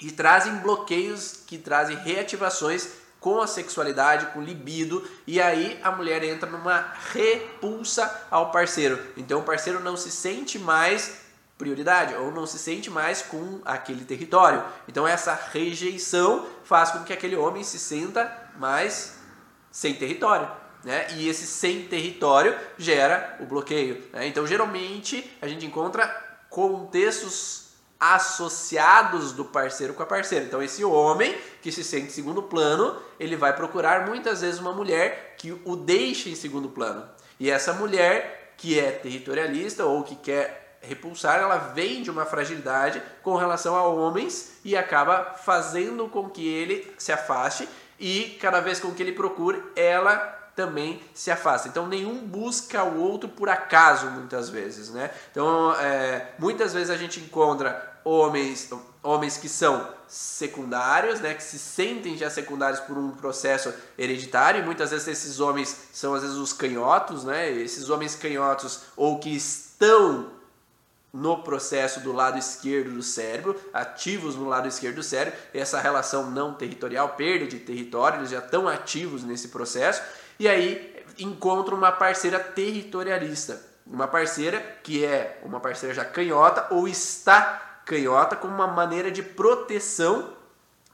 [0.00, 2.88] e trazem bloqueios que trazem reativações
[3.20, 8.98] com a sexualidade, com libido, e aí a mulher entra numa repulsa ao parceiro.
[9.16, 11.20] Então o parceiro não se sente mais
[11.58, 14.64] prioridade ou não se sente mais com aquele território.
[14.88, 19.18] Então essa rejeição faz com que aquele homem se sinta mais
[19.70, 20.50] sem território.
[20.82, 21.08] Né?
[21.14, 24.02] E esse sem território gera o bloqueio.
[24.12, 24.26] Né?
[24.26, 30.44] Então, geralmente, a gente encontra contextos associados do parceiro com a parceira.
[30.44, 34.72] Então esse homem que se sente em segundo plano, ele vai procurar muitas vezes uma
[34.72, 37.06] mulher que o deixe em segundo plano.
[37.38, 43.02] E essa mulher que é territorialista ou que quer repulsar, ela vem de uma fragilidade
[43.22, 48.80] com relação a homens e acaba fazendo com que ele se afaste e cada vez
[48.80, 51.68] com que ele procure, ela também se afasta.
[51.68, 55.10] Então nenhum busca o outro por acaso muitas vezes, né?
[55.30, 58.68] Então é, muitas vezes a gente encontra homens,
[59.02, 64.64] homens que são secundários, né, que se sentem já secundários por um processo hereditário, e
[64.64, 69.34] muitas vezes esses homens são às vezes os canhotos, né, esses homens canhotos ou que
[69.34, 70.30] estão
[71.12, 76.30] no processo do lado esquerdo do cérebro, ativos no lado esquerdo do cérebro, essa relação
[76.30, 80.02] não territorial, perda de território, eles já estão ativos nesse processo,
[80.40, 86.88] e aí encontram uma parceira territorialista, uma parceira que é uma parceira já canhota ou
[86.88, 90.32] está canhota como uma maneira de proteção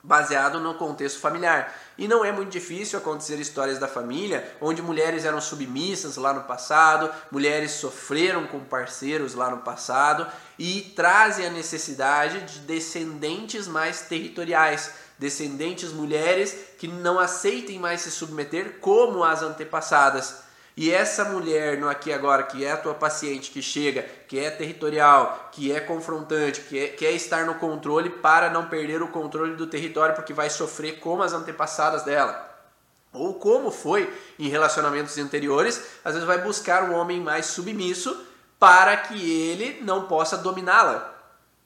[0.03, 1.73] baseado no contexto familiar.
[1.97, 6.43] E não é muito difícil acontecer histórias da família onde mulheres eram submissas lá no
[6.43, 10.27] passado, mulheres sofreram com parceiros lá no passado
[10.59, 18.11] e trazem a necessidade de descendentes mais territoriais, descendentes mulheres que não aceitem mais se
[18.11, 20.47] submeter como as antepassadas.
[20.77, 24.51] E essa mulher no aqui agora, que é a tua paciente, que chega, que é
[24.51, 29.57] territorial, que é confrontante, que é, quer estar no controle para não perder o controle
[29.57, 32.55] do território, porque vai sofrer como as antepassadas dela.
[33.11, 38.27] Ou como foi em relacionamentos anteriores, às vezes vai buscar um homem mais submisso
[38.59, 41.16] para que ele não possa dominá-la,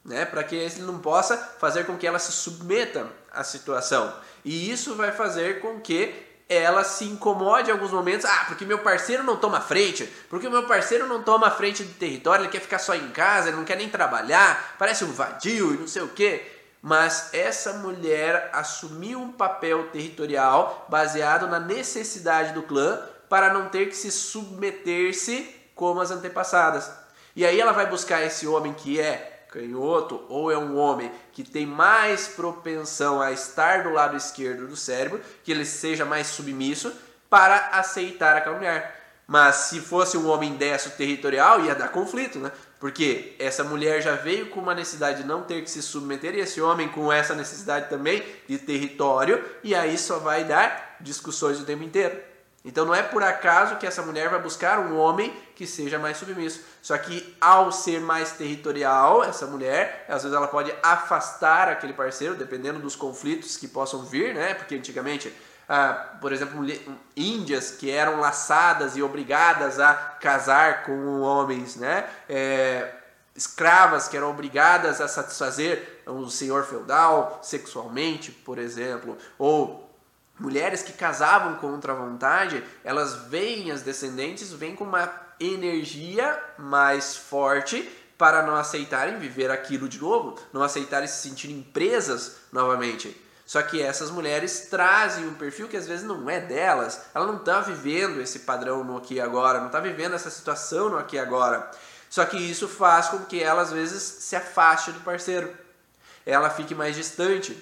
[0.04, 0.24] né?
[0.24, 4.12] para que ele não possa fazer com que ela se submeta à situação.
[4.44, 8.80] E isso vai fazer com que ela se incomode em alguns momentos, ah, porque meu
[8.80, 12.80] parceiro não toma frente, porque meu parceiro não toma frente do território, ele quer ficar
[12.80, 16.08] só em casa, ele não quer nem trabalhar, parece um vadio e não sei o
[16.08, 16.44] quê.
[16.82, 23.88] Mas essa mulher assumiu um papel territorial baseado na necessidade do clã para não ter
[23.88, 26.90] que se submeter-se como as antepassadas.
[27.36, 31.42] E aí ela vai buscar esse homem que é canhoto ou é um homem que
[31.42, 36.92] tem mais propensão a estar do lado esquerdo do cérebro, que ele seja mais submisso
[37.28, 38.98] para aceitar aquela mulher.
[39.26, 42.50] Mas se fosse um homem destro territorial, ia dar conflito, né?
[42.80, 46.40] Porque essa mulher já veio com uma necessidade de não ter que se submeter, e
[46.40, 51.64] esse homem com essa necessidade também de território, e aí só vai dar discussões o
[51.64, 52.29] tempo inteiro.
[52.64, 56.18] Então não é por acaso que essa mulher vai buscar um homem que seja mais
[56.18, 56.62] submisso.
[56.82, 62.34] Só que ao ser mais territorial, essa mulher, às vezes ela pode afastar aquele parceiro,
[62.34, 64.52] dependendo dos conflitos que possam vir, né?
[64.52, 65.34] Porque antigamente,
[65.66, 66.60] ah, por exemplo,
[67.16, 72.06] índias que eram laçadas e obrigadas a casar com homens, né?
[72.28, 72.92] É,
[73.34, 79.79] escravas que eram obrigadas a satisfazer um senhor feudal sexualmente, por exemplo, ou
[80.40, 87.14] mulheres que casavam contra a vontade, elas veem as descendentes, vêm com uma energia mais
[87.14, 93.16] forte para não aceitarem viver aquilo de novo, não aceitarem se sentirem presas novamente.
[93.46, 97.36] Só que essas mulheres trazem um perfil que às vezes não é delas, ela não
[97.36, 101.16] está vivendo esse padrão no aqui e agora, não está vivendo essa situação no aqui
[101.16, 101.70] e agora.
[102.08, 105.52] Só que isso faz com que ela às vezes se afaste do parceiro,
[106.24, 107.56] ela fique mais distante,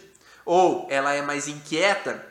[0.45, 2.25] ou ela é mais inquieta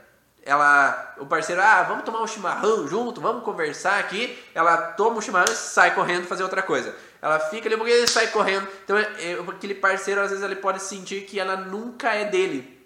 [0.47, 4.41] ela, o parceiro, ah, vamos tomar um chimarrão junto, vamos conversar aqui.
[4.55, 6.95] Ela toma o chimarrão e sai correndo fazer outra coisa.
[7.21, 8.65] Ela fica ali porque ele sai correndo.
[8.86, 12.81] Então, é, é, aquele parceiro, às vezes, ele pode sentir que ela nunca é dele.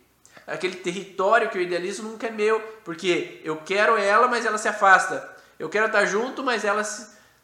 [0.47, 4.67] Aquele território que eu idealizo nunca é meu, porque eu quero ela, mas ela se
[4.67, 5.29] afasta.
[5.59, 6.83] Eu quero estar junto, mas ela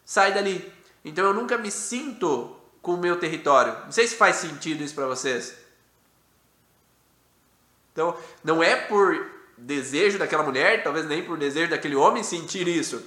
[0.04, 0.74] sai dali.
[1.06, 3.74] Então, eu nunca me sinto com o meu território.
[3.86, 5.56] Não sei se faz sentido isso para vocês.
[7.94, 13.04] Então, não é por desejo daquela mulher, talvez nem por desejo daquele homem sentir isso.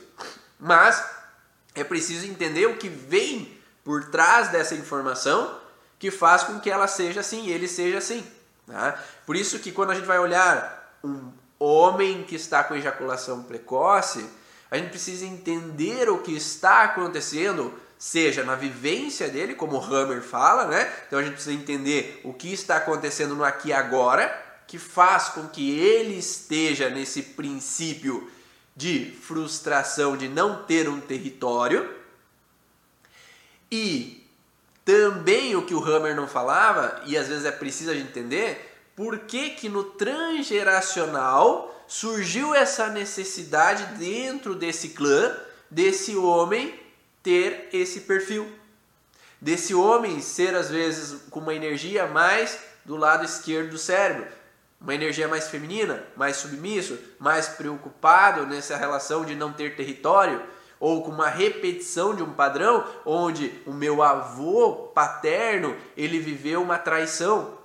[0.59, 1.03] Mas
[1.75, 5.59] é preciso entender o que vem por trás dessa informação
[5.99, 8.27] que faz com que ela seja assim, ele seja assim.
[8.67, 8.99] Tá?
[9.27, 14.25] Por isso que quando a gente vai olhar um homem que está com ejaculação precoce,
[14.71, 20.23] a gente precisa entender o que está acontecendo, seja na vivência dele, como o Hammer
[20.23, 20.91] fala, né?
[21.07, 25.31] Então a gente precisa entender o que está acontecendo no aqui e agora, que faz
[25.31, 28.31] com que ele esteja nesse princípio
[28.77, 31.93] de frustração de não ter um território.
[33.69, 34.25] E
[34.85, 38.73] também o que o Hammer não falava, e às vezes é preciso a gente entender,
[38.95, 45.37] por que que no transgeracional surgiu essa necessidade dentro desse clã,
[45.69, 46.79] desse homem
[47.25, 48.49] ter esse perfil.
[49.41, 54.39] Desse homem ser às vezes com uma energia mais do lado esquerdo do cérebro
[54.81, 60.43] uma energia mais feminina, mais submisso, mais preocupado nessa relação de não ter território,
[60.79, 66.79] ou com uma repetição de um padrão onde o meu avô paterno ele viveu uma
[66.79, 67.61] traição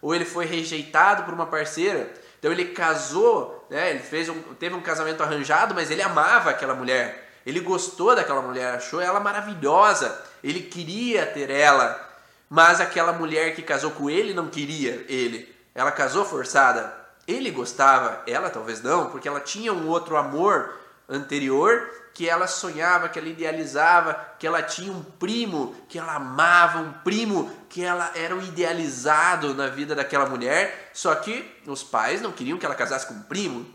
[0.00, 2.12] ou ele foi rejeitado por uma parceira.
[2.38, 3.90] Então ele casou, né?
[3.90, 7.28] Ele fez um, teve um casamento arranjado, mas ele amava aquela mulher.
[7.44, 10.24] Ele gostou daquela mulher, achou ela maravilhosa.
[10.42, 12.08] Ele queria ter ela,
[12.48, 15.54] mas aquela mulher que casou com ele não queria ele.
[15.74, 16.98] Ela casou forçada.
[17.26, 20.74] Ele gostava, ela talvez não, porque ela tinha um outro amor
[21.08, 26.80] anterior que ela sonhava, que ela idealizava, que ela tinha um primo que ela amava,
[26.80, 30.90] um primo que ela era o idealizado na vida daquela mulher.
[30.92, 33.66] Só que os pais não queriam que ela casasse com um primo,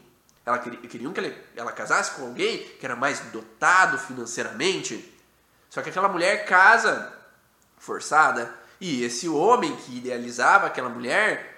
[0.45, 5.13] ela queriam que ela, ela casasse com alguém que era mais dotado financeiramente.
[5.69, 7.11] Só que aquela mulher casa
[7.77, 11.54] forçada e esse homem que idealizava aquela mulher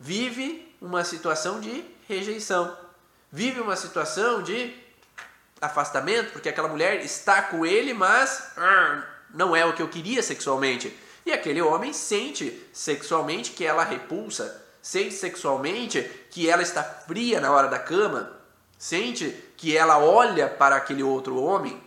[0.00, 2.74] vive uma situação de rejeição,
[3.30, 4.74] vive uma situação de
[5.60, 10.22] afastamento, porque aquela mulher está com ele, mas ah, não é o que eu queria
[10.22, 10.96] sexualmente.
[11.26, 17.52] E aquele homem sente sexualmente que ela repulsa, sente sexualmente que ela está fria na
[17.52, 18.32] hora da cama,
[18.78, 21.78] sente que ela olha para aquele outro homem.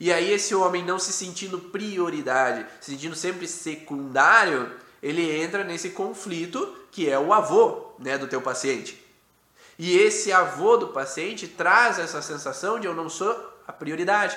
[0.00, 4.72] E aí esse homem não se sentindo prioridade, se sentindo sempre secundário,
[5.02, 8.98] ele entra nesse conflito que é o avô, né, do teu paciente.
[9.78, 14.34] E esse avô do paciente traz essa sensação de eu não sou a prioridade.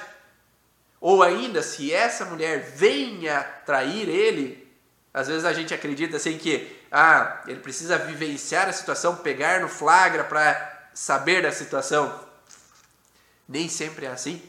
[0.99, 4.69] Ou ainda, se essa mulher venha trair ele,
[5.13, 9.69] às vezes a gente acredita assim que ah, ele precisa vivenciar a situação, pegar no
[9.69, 12.13] flagra para saber da situação.
[13.47, 14.43] Nem sempre é assim.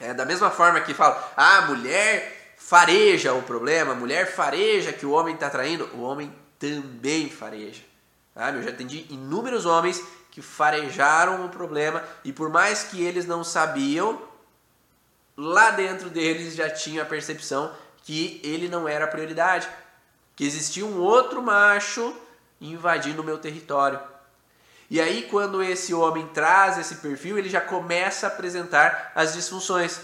[0.00, 4.92] É da mesma forma que fala, ah, a mulher fareja o problema, a mulher fareja
[4.92, 7.82] que o homem está traindo, o homem também fareja.
[8.34, 8.58] Sabe?
[8.58, 13.42] Eu já atendi inúmeros homens que farejaram o problema e por mais que eles não
[13.42, 14.22] sabiam,
[15.36, 17.72] lá dentro deles já tinha a percepção
[18.04, 19.68] que ele não era a prioridade,
[20.34, 22.14] que existia um outro macho
[22.60, 24.00] invadindo o meu território.
[24.90, 30.00] E aí, quando esse homem traz esse perfil, ele já começa a apresentar as disfunções.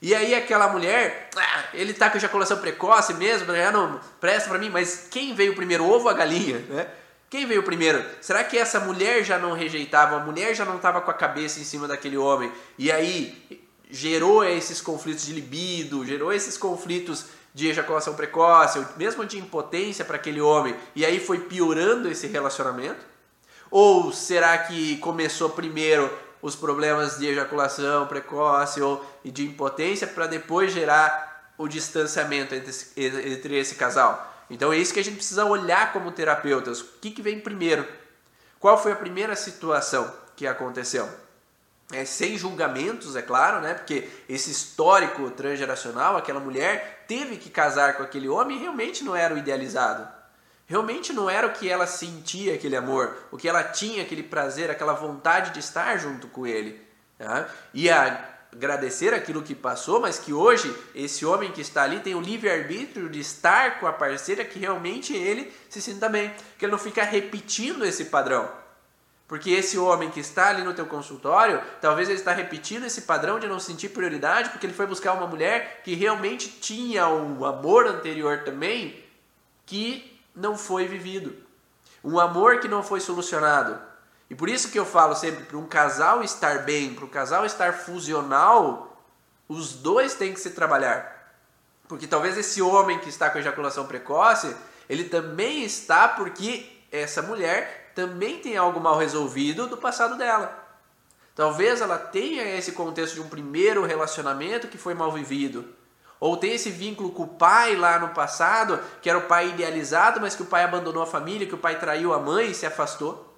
[0.00, 4.58] E aí, aquela mulher, ah, ele está com ejaculação precoce mesmo, já não presta para
[4.58, 6.58] mim, mas quem veio primeiro, ovo ou a galinha?
[6.68, 6.86] Né?
[7.28, 8.04] Quem veio primeiro?
[8.20, 10.16] Será que essa mulher já não rejeitava?
[10.16, 12.52] A mulher já não estava com a cabeça em cima daquele homem?
[12.78, 19.38] E aí gerou esses conflitos de libido, gerou esses conflitos de ejaculação precoce, mesmo de
[19.38, 23.04] impotência para aquele homem, e aí foi piorando esse relacionamento?
[23.70, 30.72] Ou será que começou primeiro os problemas de ejaculação precoce ou de impotência para depois
[30.72, 34.34] gerar o distanciamento entre esse, entre esse casal?
[34.48, 36.80] Então é isso que a gente precisa olhar como terapeutas.
[36.80, 37.86] O que, que vem primeiro?
[38.60, 41.08] Qual foi a primeira situação que aconteceu?
[41.92, 43.74] É, sem julgamentos, é claro, né?
[43.74, 49.14] Porque esse histórico transgeracional, aquela mulher teve que casar com aquele homem e realmente não
[49.14, 50.15] era o idealizado.
[50.66, 54.68] Realmente não era o que ela sentia aquele amor, o que ela tinha aquele prazer,
[54.68, 56.80] aquela vontade de estar junto com ele.
[57.16, 57.48] Tá?
[57.72, 62.20] E agradecer aquilo que passou, mas que hoje esse homem que está ali tem o
[62.20, 66.78] livre-arbítrio de estar com a parceira que realmente ele se sinta bem, que ele não
[66.78, 68.50] fica repetindo esse padrão.
[69.28, 73.38] Porque esse homem que está ali no teu consultório, talvez ele está repetindo esse padrão
[73.38, 77.86] de não sentir prioridade, porque ele foi buscar uma mulher que realmente tinha um amor
[77.86, 79.04] anterior também
[79.64, 81.34] que não foi vivido.
[82.04, 83.80] Um amor que não foi solucionado.
[84.28, 87.46] E por isso que eu falo sempre, para um casal estar bem, para um casal
[87.46, 89.02] estar fusional,
[89.48, 91.34] os dois têm que se trabalhar.
[91.88, 94.54] Porque talvez esse homem que está com ejaculação precoce,
[94.88, 100.64] ele também está porque essa mulher também tem algo mal resolvido do passado dela.
[101.34, 105.64] Talvez ela tenha esse contexto de um primeiro relacionamento que foi mal vivido.
[106.18, 110.20] Ou tem esse vínculo com o pai lá no passado, que era o pai idealizado,
[110.20, 112.64] mas que o pai abandonou a família, que o pai traiu a mãe e se
[112.64, 113.34] afastou.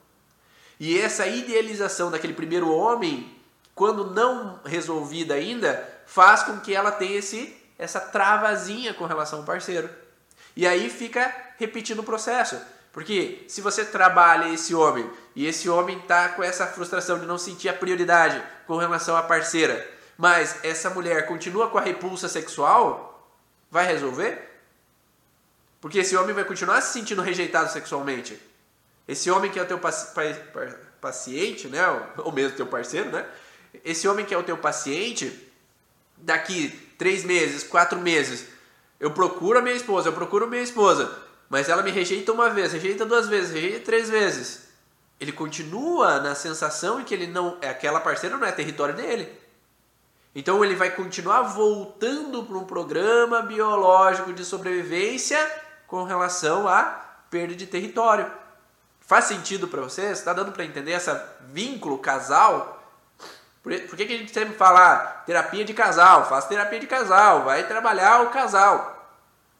[0.79, 3.35] E essa idealização daquele primeiro homem,
[3.75, 9.45] quando não resolvida ainda, faz com que ela tenha esse, essa travazinha com relação ao
[9.45, 9.91] parceiro.
[10.57, 12.57] E aí fica repetindo o processo.
[12.93, 17.39] Porque se você trabalha esse homem e esse homem está com essa frustração de não
[17.39, 23.33] sentir a prioridade com relação à parceira, mas essa mulher continua com a repulsa sexual,
[23.71, 24.51] vai resolver?
[25.81, 28.37] Porque esse homem vai continuar se sentindo rejeitado sexualmente.
[29.07, 29.79] Esse homem que é o teu
[31.01, 31.81] paciente, né?
[32.19, 33.25] Ou mesmo teu parceiro, né?
[33.85, 35.49] Esse homem que é o teu paciente,
[36.17, 38.49] daqui três meses, quatro meses,
[38.99, 41.17] eu procuro a minha esposa, eu procuro a minha esposa,
[41.49, 44.67] mas ela me rejeita uma vez, rejeita duas vezes, rejeita três vezes.
[45.21, 49.47] Ele continua na sensação de que ele não, aquela parceira não é território dele.
[50.39, 55.37] Então ele vai continuar voltando para um programa biológico de sobrevivência
[55.89, 56.83] com relação à
[57.29, 58.31] perda de território.
[59.01, 60.13] Faz sentido para você?
[60.13, 61.11] Está dando para entender esse
[61.49, 62.81] vínculo casal?
[63.65, 66.29] Por, por que, que a gente sempre fala ah, terapia de casal?
[66.29, 69.11] Faz terapia de casal, vai trabalhar o casal.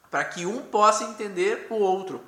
[0.09, 2.21] Para que um possa entender o outro.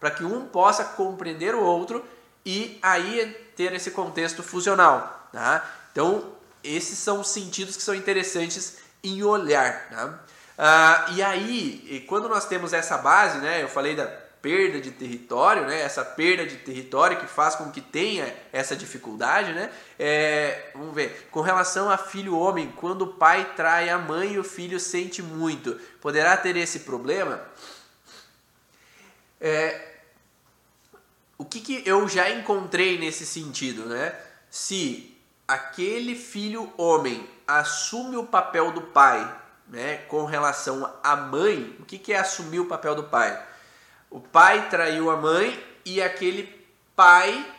[0.00, 2.02] Para que um possa compreender o outro
[2.42, 5.28] e aí ter esse contexto fusional.
[5.30, 5.62] Tá?
[5.92, 9.88] Então, esses são os sentidos que são interessantes em olhar.
[9.90, 10.20] Tá?
[10.56, 15.66] Ah, e aí, quando nós temos essa base, né, eu falei da perda de território,
[15.66, 20.94] né, essa perda de território que faz com que tenha essa dificuldade, né, é, vamos
[20.94, 24.78] ver, com relação a filho homem, quando o pai trai a mãe e o filho
[24.78, 27.40] sente muito, poderá ter esse problema?
[29.40, 29.88] É,
[31.36, 34.12] o que, que eu já encontrei nesse sentido, né?
[34.50, 35.07] Se
[35.48, 39.36] aquele filho homem assume o papel do pai,
[39.66, 43.42] né, com relação à mãe, o que, que é assumir o papel do pai?
[44.10, 46.54] O pai traiu a mãe e aquele
[46.94, 47.50] pai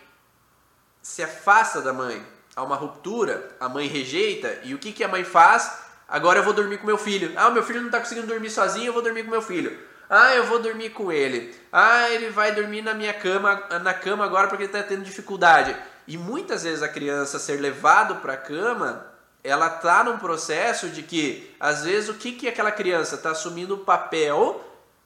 [1.02, 2.24] se afasta da mãe.
[2.56, 5.82] Há uma ruptura, a mãe rejeita, e o que, que a mãe faz?
[6.08, 7.34] Agora eu vou dormir com meu filho.
[7.36, 9.80] Ah, meu filho não está conseguindo dormir sozinho, eu vou dormir com meu filho.
[10.10, 11.56] Ah, eu vou dormir com ele.
[11.72, 15.76] Ah, ele vai dormir na minha cama, na cama agora porque ele está tendo dificuldade.
[16.10, 19.06] E muitas vezes a criança ser levado para a cama,
[19.44, 23.76] ela está num processo de que, às vezes, o que, que aquela criança está assumindo
[23.76, 24.60] o papel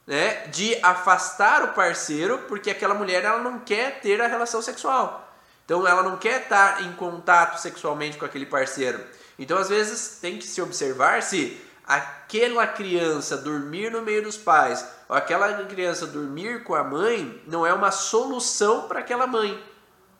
[0.06, 5.30] né, de afastar o parceiro, porque aquela mulher ela não quer ter a relação sexual.
[5.66, 8.98] Então ela não quer estar em contato sexualmente com aquele parceiro.
[9.38, 14.86] Então às vezes tem que se observar se aquela criança dormir no meio dos pais
[15.06, 19.62] ou aquela criança dormir com a mãe não é uma solução para aquela mãe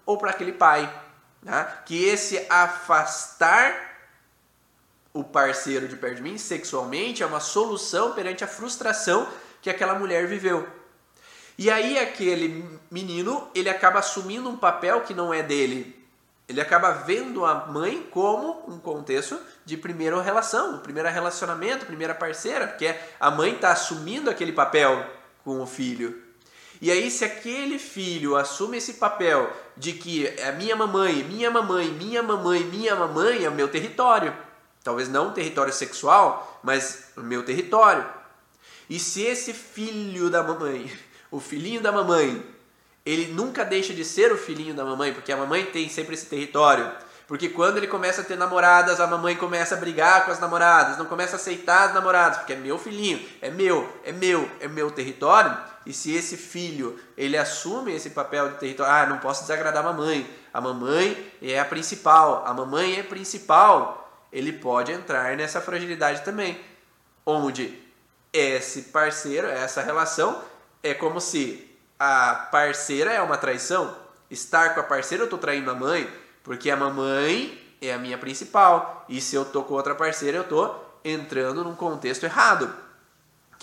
[0.07, 0.93] ou para aquele pai.
[1.43, 1.67] Né?
[1.85, 3.95] Que esse afastar
[5.13, 9.29] o parceiro de perto de mim sexualmente é uma solução perante a frustração
[9.63, 10.69] que aquela mulher viveu.
[11.57, 16.05] E aí aquele menino, ele acaba assumindo um papel que não é dele.
[16.49, 22.67] Ele acaba vendo a mãe como um contexto de primeira relação, primeiro relacionamento, primeira parceira,
[22.67, 25.07] porque a mãe está assumindo aquele papel
[25.45, 26.24] com o filho.
[26.85, 31.89] E aí, se aquele filho assume esse papel de que a minha mamãe, minha mamãe,
[31.89, 34.37] minha mamãe, minha mamãe é o meu território,
[34.83, 38.05] talvez não território sexual, mas o meu território.
[38.91, 40.93] E se esse filho da mamãe,
[41.31, 42.45] o filhinho da mamãe,
[43.07, 46.27] ele nunca deixa de ser o filhinho da mamãe, porque a mamãe tem sempre esse
[46.27, 46.93] território.
[47.27, 50.99] Porque quando ele começa a ter namoradas, a mamãe começa a brigar com as namoradas,
[50.99, 54.69] não começa a aceitar as namoradas, porque é meu filhinho, é meu, é meu, é
[54.69, 55.73] meu território.
[55.87, 59.93] E se esse filho, ele assume esse papel de território, ah, não posso desagradar a
[59.93, 66.23] mamãe, a mamãe é a principal, a mamãe é principal, ele pode entrar nessa fragilidade
[66.25, 66.59] também,
[67.27, 67.79] onde
[68.33, 70.43] esse parceiro, essa relação,
[70.83, 73.97] é como se a parceira é uma traição.
[74.31, 76.11] Estar com a parceira, eu estou traindo a mãe,
[76.43, 79.05] porque a mamãe é a minha principal.
[79.09, 82.84] E se eu tô com outra parceira, eu estou entrando num contexto errado.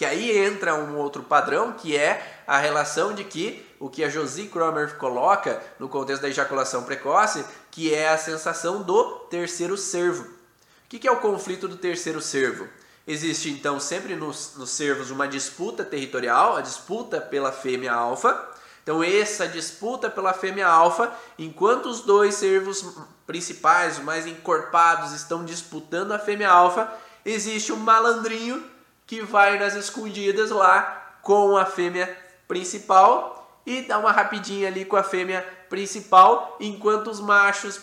[0.02, 4.10] Que aí entra um outro padrão, que é a relação de que o que a
[4.10, 10.24] Josie Cromer coloca no contexto da ejaculação precoce, que é a sensação do terceiro servo.
[10.24, 12.68] O que é o conflito do terceiro servo?
[13.06, 18.49] Existe então sempre nos, nos servos uma disputa territorial, a disputa pela fêmea alfa.
[18.82, 22.84] Então, essa disputa pela fêmea alfa, enquanto os dois servos
[23.28, 26.91] principais, os mais encorpados, estão disputando a fêmea alfa,
[27.24, 28.80] existe um malandrinho
[29.12, 34.95] que vai nas escondidas lá com a fêmea principal e dá uma rapidinha ali com
[34.95, 37.82] a fêmea principal, enquanto os machos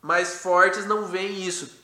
[0.00, 1.78] mais fortes não veem isso.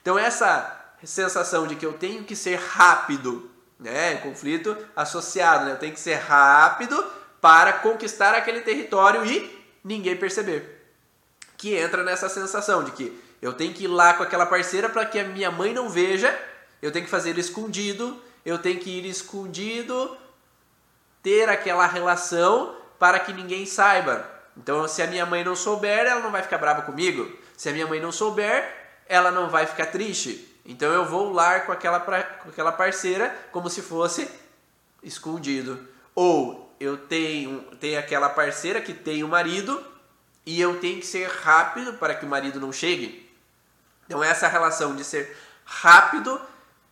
[0.00, 4.16] Então, essa sensação de que eu tenho que ser rápido, né?
[4.16, 5.72] Conflito associado, né?
[5.74, 7.00] Eu tenho que ser rápido
[7.40, 10.84] para conquistar aquele território e ninguém perceber.
[11.56, 15.06] Que entra nessa sensação de que eu tenho que ir lá com aquela parceira para
[15.06, 16.36] que a minha mãe não veja,
[16.82, 20.16] eu tenho que fazer escondido, eu tenho que ir escondido,
[21.22, 24.28] ter aquela relação para que ninguém saiba.
[24.56, 27.30] Então, se a minha mãe não souber, ela não vai ficar brava comigo.
[27.56, 30.52] Se a minha mãe não souber, ela não vai ficar triste.
[30.64, 34.28] Então eu vou lá com aquela, com aquela parceira como se fosse
[35.02, 35.88] escondido.
[36.14, 39.84] Ou eu tenho, tenho aquela parceira que tem o um marido
[40.46, 43.28] e eu tenho que ser rápido para que o marido não chegue.
[44.06, 46.40] Então essa relação de ser rápido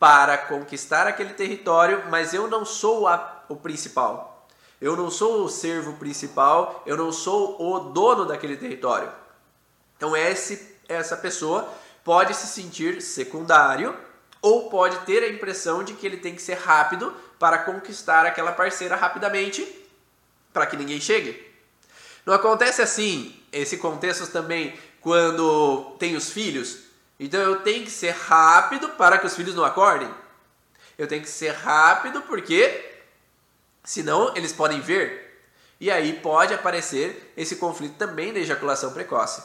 [0.01, 4.49] para conquistar aquele território, mas eu não sou a, o principal.
[4.81, 9.13] Eu não sou o servo principal, eu não sou o dono daquele território.
[9.99, 11.69] Então esse, essa pessoa
[12.03, 13.95] pode se sentir secundário
[14.41, 18.53] ou pode ter a impressão de que ele tem que ser rápido para conquistar aquela
[18.53, 19.87] parceira rapidamente
[20.51, 21.47] para que ninguém chegue.
[22.25, 26.90] Não acontece assim, esse contexto também, quando tem os filhos.
[27.21, 30.13] Então eu tenho que ser rápido para que os filhos não acordem.
[30.97, 33.03] Eu tenho que ser rápido porque
[33.85, 35.29] senão eles podem ver.
[35.79, 39.43] E aí pode aparecer esse conflito também da ejaculação precoce.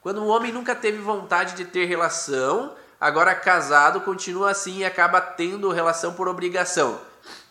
[0.00, 5.20] Quando um homem nunca teve vontade de ter relação, agora casado continua assim e acaba
[5.20, 6.98] tendo relação por obrigação.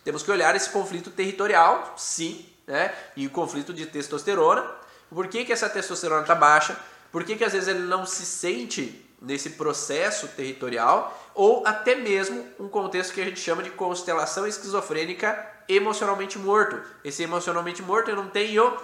[0.03, 2.91] Temos que olhar esse conflito territorial, sim, né?
[3.15, 4.65] E o conflito de testosterona.
[5.09, 6.75] Por que, que essa testosterona está baixa?
[7.15, 11.17] Por que, que às vezes ele não se sente nesse processo territorial?
[11.33, 16.77] Ou até mesmo um contexto que a gente chama de constelação esquizofrênica emocionalmente morto.
[17.05, 18.77] Esse emocionalmente morto eu não tenho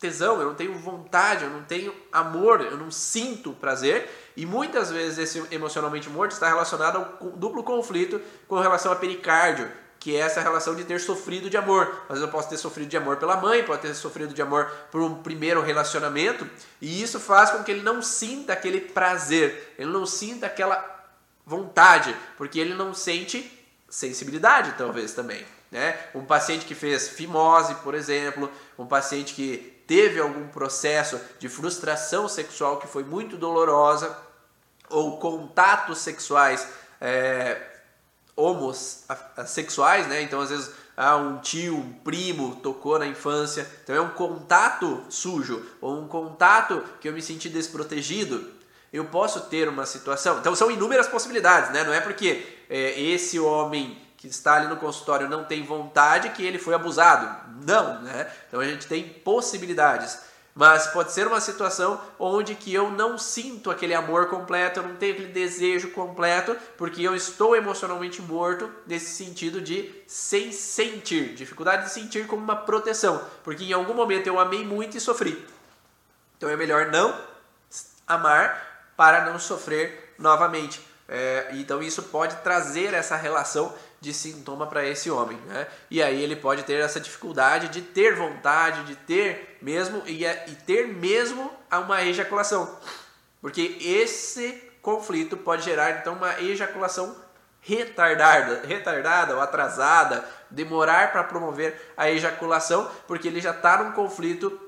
[0.00, 4.10] tesão, eu não tenho vontade, eu não tenho amor, eu não sinto prazer.
[4.36, 9.70] E muitas vezes esse emocionalmente morto está relacionado ao duplo conflito com relação a pericárdio,
[10.04, 12.02] que é essa relação de ter sofrido de amor.
[12.02, 14.70] Às vezes eu posso ter sofrido de amor pela mãe, pode ter sofrido de amor
[14.92, 16.46] por um primeiro relacionamento,
[16.78, 21.08] e isso faz com que ele não sinta aquele prazer, ele não sinta aquela
[21.46, 23.50] vontade, porque ele não sente
[23.88, 25.42] sensibilidade, talvez também.
[25.70, 25.98] Né?
[26.14, 32.28] Um paciente que fez fimose, por exemplo, um paciente que teve algum processo de frustração
[32.28, 34.14] sexual que foi muito dolorosa,
[34.90, 36.68] ou contatos sexuais
[37.00, 37.73] é,
[38.36, 40.22] homossexuais, né?
[40.22, 43.66] Então, às vezes, ah, um tio, um primo tocou na infância.
[43.82, 48.52] Então, é um contato sujo, ou um contato que eu me senti desprotegido.
[48.92, 50.38] Eu posso ter uma situação.
[50.38, 51.84] Então, são inúmeras possibilidades, né?
[51.84, 56.42] Não é porque é, esse homem que está ali no consultório não tem vontade que
[56.42, 57.28] ele foi abusado.
[57.66, 58.32] Não, né?
[58.48, 60.18] Então a gente tem possibilidades.
[60.54, 64.94] Mas pode ser uma situação onde que eu não sinto aquele amor completo, eu não
[64.94, 71.86] tenho aquele desejo completo, porque eu estou emocionalmente morto nesse sentido de sem sentir, dificuldade
[71.86, 75.44] de sentir como uma proteção, porque em algum momento eu amei muito e sofri.
[76.36, 77.18] Então é melhor não
[78.06, 80.93] amar para não sofrer novamente.
[81.08, 85.66] É, então isso pode trazer essa relação de sintoma para esse homem, né?
[85.90, 90.44] E aí ele pode ter essa dificuldade de ter vontade, de ter mesmo e, é,
[90.48, 92.78] e ter mesmo uma ejaculação,
[93.40, 97.16] porque esse conflito pode gerar então uma ejaculação
[97.60, 104.60] retardada, retardada ou atrasada, demorar para promover a ejaculação, porque ele já está num conflito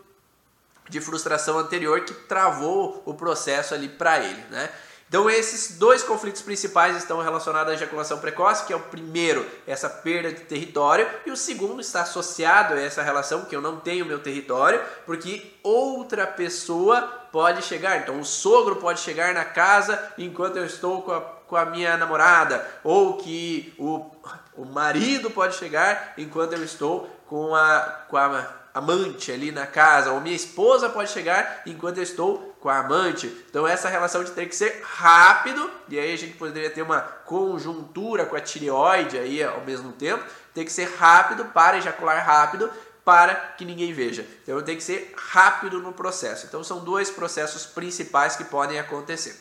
[0.89, 4.71] de frustração anterior que travou o processo ali para ele, né?
[5.09, 9.89] Então esses dois conflitos principais estão relacionados à ejaculação precoce, que é o primeiro, essa
[9.89, 14.05] perda de território, e o segundo está associado a essa relação que eu não tenho
[14.05, 17.99] meu território, porque outra pessoa pode chegar.
[17.99, 21.97] Então o sogro pode chegar na casa enquanto eu estou com a, com a minha
[21.97, 24.11] namorada, ou que o,
[24.57, 30.13] o marido pode chegar enquanto eu estou com a, com a amante ali na casa,
[30.13, 33.29] ou minha esposa pode chegar enquanto eu estou com a amante.
[33.49, 37.01] Então essa relação de ter que ser rápido, e aí a gente poderia ter uma
[37.01, 42.69] conjuntura com a tireoide aí ao mesmo tempo, tem que ser rápido para ejacular rápido
[43.05, 44.27] para que ninguém veja.
[44.43, 46.47] Então tem que ser rápido no processo.
[46.47, 49.41] Então são dois processos principais que podem acontecer.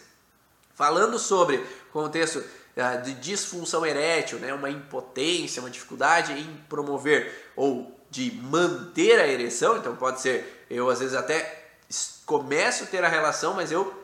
[0.75, 2.43] Falando sobre contexto
[2.77, 9.27] ah, de disfunção erétil, né, uma impotência, uma dificuldade em promover ou de manter a
[9.27, 11.64] ereção, então pode ser eu às vezes até
[12.25, 14.03] começo a ter a relação, mas eu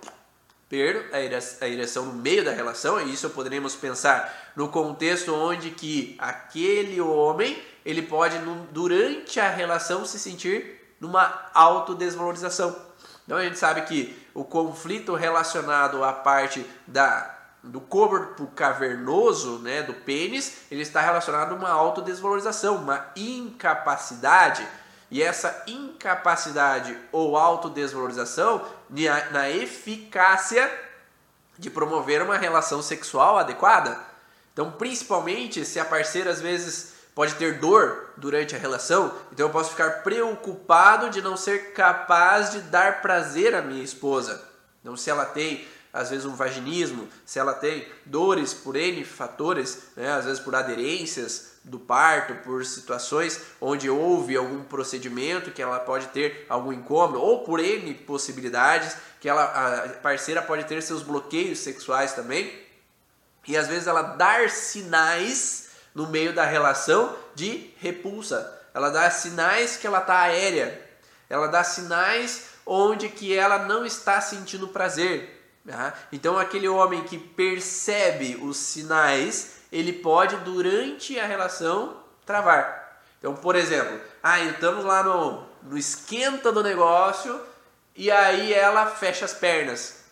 [0.69, 6.15] perdo a ereção no meio da relação, e isso poderíamos pensar no contexto onde que
[6.17, 8.38] aquele homem ele pode
[8.72, 12.74] durante a relação se sentir numa autodesvalorização.
[13.26, 19.84] Então a gente sabe que o conflito relacionado à parte da do corpo cavernoso, né,
[19.84, 24.67] do pênis, ele está relacionado a uma autodesvalorização, uma incapacidade.
[25.12, 28.66] E essa incapacidade ou autodesvalorização
[29.32, 30.72] na eficácia
[31.59, 33.99] de promover uma relação sexual adequada.
[34.53, 39.51] Então, principalmente se a parceira às vezes pode ter dor durante a relação, então eu
[39.51, 44.41] posso ficar preocupado de não ser capaz de dar prazer à minha esposa.
[44.80, 49.84] Então, se ela tem às vezes um vaginismo, se ela tem dores por N fatores,
[49.96, 55.80] né, às vezes por aderências do parto, por situações onde houve algum procedimento que ela
[55.80, 61.04] pode ter algum incômodo, ou por N possibilidades, que ela, a parceira pode ter seus
[61.04, 62.52] bloqueios sexuais também,
[63.48, 69.76] e às vezes ela dar sinais no meio da relação de repulsa, ela dá sinais
[69.76, 70.89] que ela está aérea,
[71.30, 75.41] ela dá sinais onde que ela não está sentindo prazer.
[76.12, 83.01] Então aquele homem que percebe os sinais, ele pode durante a relação travar.
[83.20, 87.39] Então, por exemplo, ah, estamos lá no, no esquenta do negócio
[87.95, 90.05] e aí ela fecha as pernas.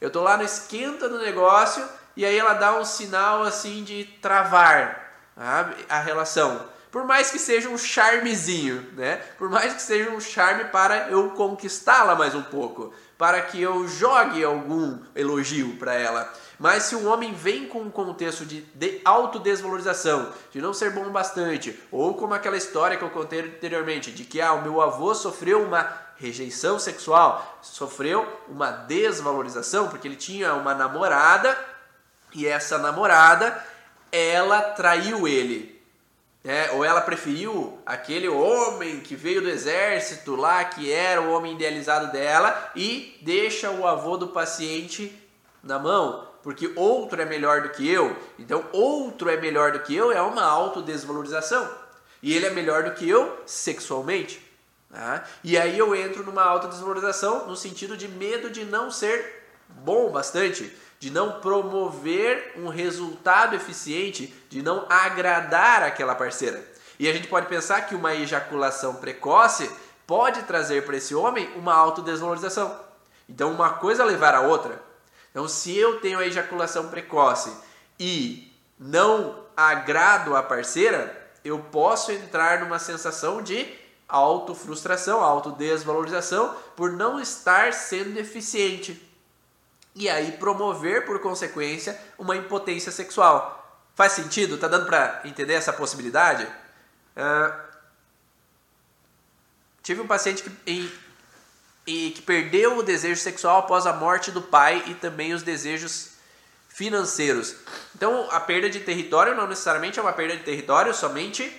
[0.00, 4.04] Eu estou lá no esquenta do negócio e aí ela dá um sinal assim de
[4.20, 5.76] travar sabe?
[5.88, 6.68] a relação.
[6.90, 9.16] Por mais que seja um charmezinho, né?
[9.38, 12.92] Por mais que seja um charme para eu conquistá-la mais um pouco,
[13.22, 16.28] para que eu jogue algum elogio para ela.
[16.58, 21.08] Mas se um homem vem com um contexto de, de autodesvalorização, de não ser bom
[21.08, 25.14] bastante, ou como aquela história que eu contei anteriormente, de que ah, o meu avô
[25.14, 31.56] sofreu uma rejeição sexual, sofreu uma desvalorização, porque ele tinha uma namorada
[32.34, 33.64] e essa namorada
[34.10, 35.71] ela traiu ele.
[36.44, 41.54] É, ou ela preferiu aquele homem que veio do exército lá, que era o homem
[41.54, 45.16] idealizado dela, e deixa o avô do paciente
[45.62, 48.16] na mão, porque outro é melhor do que eu.
[48.38, 51.70] Então, outro é melhor do que eu é uma autodesvalorização.
[52.20, 54.42] E ele é melhor do que eu sexualmente.
[54.90, 55.24] Tá?
[55.44, 60.70] E aí eu entro numa autodesvalorização no sentido de medo de não ser bom bastante
[61.02, 66.64] de não promover um resultado eficiente, de não agradar aquela parceira.
[66.96, 69.68] E a gente pode pensar que uma ejaculação precoce
[70.06, 72.78] pode trazer para esse homem uma autodesvalorização.
[73.28, 74.80] Então, uma coisa levar a outra.
[75.32, 77.52] Então, se eu tenho a ejaculação precoce
[77.98, 83.66] e não agrado a parceira, eu posso entrar numa sensação de
[84.08, 89.11] autofrustração, autodesvalorização por não estar sendo eficiente
[89.94, 93.58] e aí promover, por consequência, uma impotência sexual.
[93.94, 94.56] Faz sentido?
[94.56, 96.44] Tá dando para entender essa possibilidade?
[96.44, 97.52] Uh,
[99.82, 100.98] tive um paciente que,
[101.86, 106.12] e, que perdeu o desejo sexual após a morte do pai e também os desejos
[106.68, 107.54] financeiros.
[107.94, 111.52] Então, a perda de território não necessariamente é uma perda de território, somente,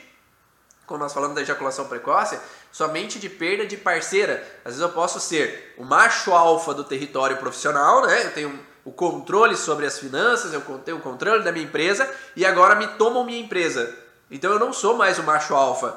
[0.88, 2.40] quando nós falamos da ejaculação precoce,
[2.74, 4.44] somente de perda de parceira.
[4.66, 8.26] Às vezes eu posso ser o macho alfa do território profissional, né?
[8.26, 12.44] Eu tenho o controle sobre as finanças, eu tenho o controle da minha empresa e
[12.44, 13.96] agora me tomam minha empresa.
[14.30, 15.96] Então eu não sou mais o macho alfa.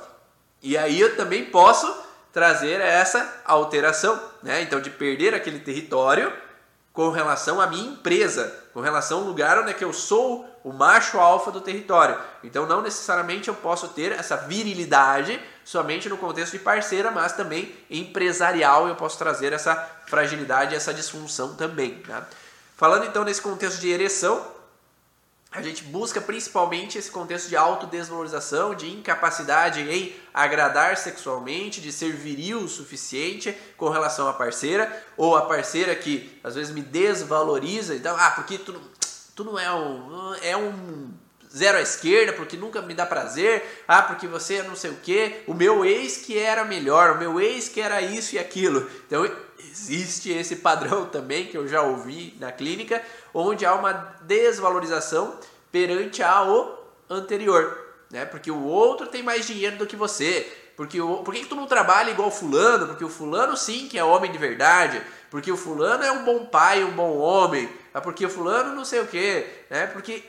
[0.62, 1.92] E aí eu também posso
[2.30, 4.60] trazer essa alteração, né?
[4.60, 6.30] Então de perder aquele território
[6.92, 10.74] com relação à minha empresa, com relação ao lugar onde é que eu sou o
[10.74, 12.18] macho alfa do território.
[12.44, 17.74] Então não necessariamente eu posso ter essa virilidade somente no contexto de parceira, mas também
[17.90, 19.74] empresarial eu posso trazer essa
[20.06, 22.00] fragilidade, essa disfunção também.
[22.06, 22.24] Né?
[22.76, 24.46] Falando então nesse contexto de ereção,
[25.50, 32.12] a gente busca principalmente esse contexto de autodesvalorização, de incapacidade em agradar sexualmente, de ser
[32.12, 37.96] viril o suficiente com relação à parceira, ou a parceira que às vezes me desvaloriza,
[37.96, 38.72] então, ah, porque tu
[39.34, 41.10] tu não é um, é um
[41.54, 44.96] zero à esquerda porque nunca me dá prazer, ah, porque você é não sei o
[44.96, 48.88] que, o meu ex que era melhor, o meu ex que era isso e aquilo.
[49.06, 49.28] Então
[49.58, 53.02] existe esse padrão também que eu já ouvi na clínica,
[53.34, 53.92] onde há uma
[54.22, 55.38] desvalorização
[55.70, 57.78] perante ao anterior,
[58.10, 58.24] né?
[58.24, 61.54] Porque o outro tem mais dinheiro do que você, porque o, por que, que tu
[61.54, 62.86] não trabalha igual fulano?
[62.86, 66.46] Porque o fulano sim que é homem de verdade, porque o fulano é um bom
[66.46, 69.86] pai, um bom homem, é porque fulano não sei o que, né?
[69.86, 70.22] Porque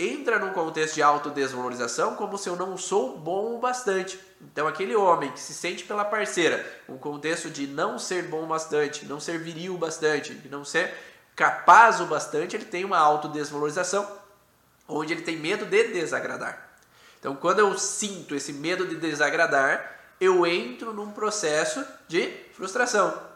[0.00, 4.18] entra num contexto de autodesvalorização como se eu não sou bom o bastante.
[4.40, 9.04] Então aquele homem que se sente pela parceira, um contexto de não ser bom bastante,
[9.04, 10.94] não ser viril bastante, de não ser
[11.36, 14.10] capaz o bastante, ele tem uma autodesvalorização,
[14.88, 16.70] onde ele tem medo de desagradar.
[17.18, 23.30] Então quando eu sinto esse medo de desagradar, eu entro num processo de frustração.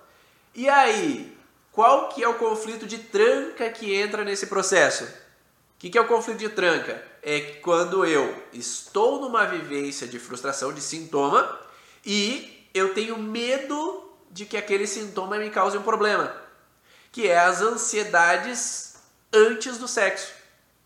[0.55, 1.37] E aí,
[1.73, 5.24] qual que é o conflito de tranca que entra nesse processo?
[5.85, 7.05] Que, que é o conflito de tranca?
[7.23, 11.61] É quando eu estou numa vivência de frustração, de sintoma,
[12.07, 16.35] e eu tenho medo de que aquele sintoma me cause um problema,
[17.13, 18.95] que é as ansiedades
[19.31, 20.33] antes do sexo.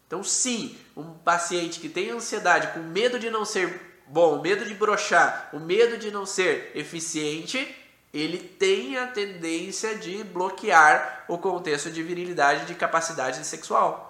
[0.05, 4.75] Então, sim, um paciente que tem ansiedade, com medo de não ser bom, medo de
[4.75, 7.73] brochar, o medo de não ser eficiente,
[8.13, 14.08] ele tem a tendência de bloquear o contexto de virilidade de capacidade sexual.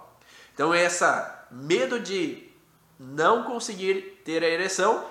[0.59, 2.51] Então essa medo de
[2.99, 5.05] não conseguir ter a ereção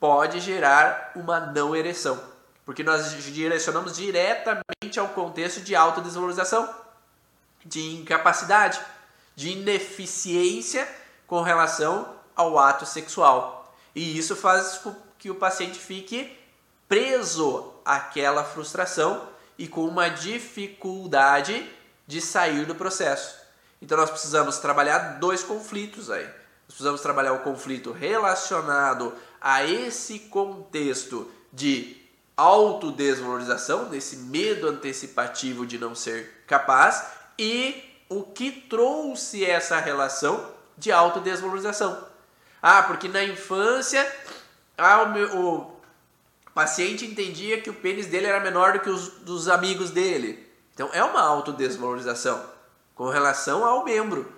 [0.00, 2.20] pode gerar uma não ereção,
[2.66, 6.68] porque nós direcionamos diretamente ao contexto de autodesvalorização,
[7.64, 8.80] de incapacidade,
[9.36, 10.88] de ineficiência
[11.24, 13.72] com relação ao ato sexual.
[13.94, 16.36] E isso faz com que o paciente fique
[16.88, 21.70] preso àquela frustração e com uma dificuldade
[22.08, 23.39] de sair do processo.
[23.80, 26.24] Então nós precisamos trabalhar dois conflitos aí.
[26.24, 31.96] Nós precisamos trabalhar o conflito relacionado a esse contexto de
[32.36, 37.04] autodesvalorização, desse medo antecipativo de não ser capaz
[37.38, 42.06] e o que trouxe essa relação de autodesvalorização.
[42.62, 44.06] Ah, porque na infância
[44.76, 45.80] ah, o, meu, o
[46.54, 50.46] paciente entendia que o pênis dele era menor do que os dos amigos dele.
[50.74, 52.59] Então é uma autodesvalorização
[53.00, 54.30] com relação ao membro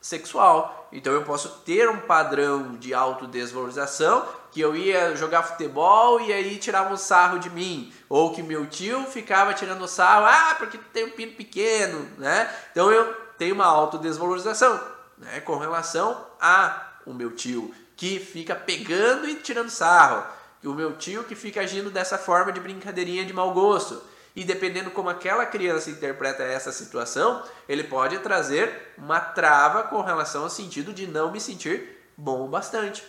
[0.00, 0.88] sexual.
[0.90, 6.56] Então eu posso ter um padrão de autodesvalorização que eu ia jogar futebol e aí
[6.56, 11.04] tirava um sarro de mim, ou que meu tio ficava tirando sarro, ah, porque tem
[11.04, 12.50] um pino pequeno, né?
[12.70, 14.80] Então eu tenho uma autodesvalorização,
[15.18, 20.24] né, com relação a o meu tio que fica pegando e tirando sarro,
[20.64, 24.11] o meu tio que fica agindo dessa forma de brincadeirinha de mau gosto.
[24.34, 30.44] E dependendo como aquela criança interpreta essa situação, ele pode trazer uma trava com relação
[30.44, 33.04] ao sentido de não me sentir bom o bastante.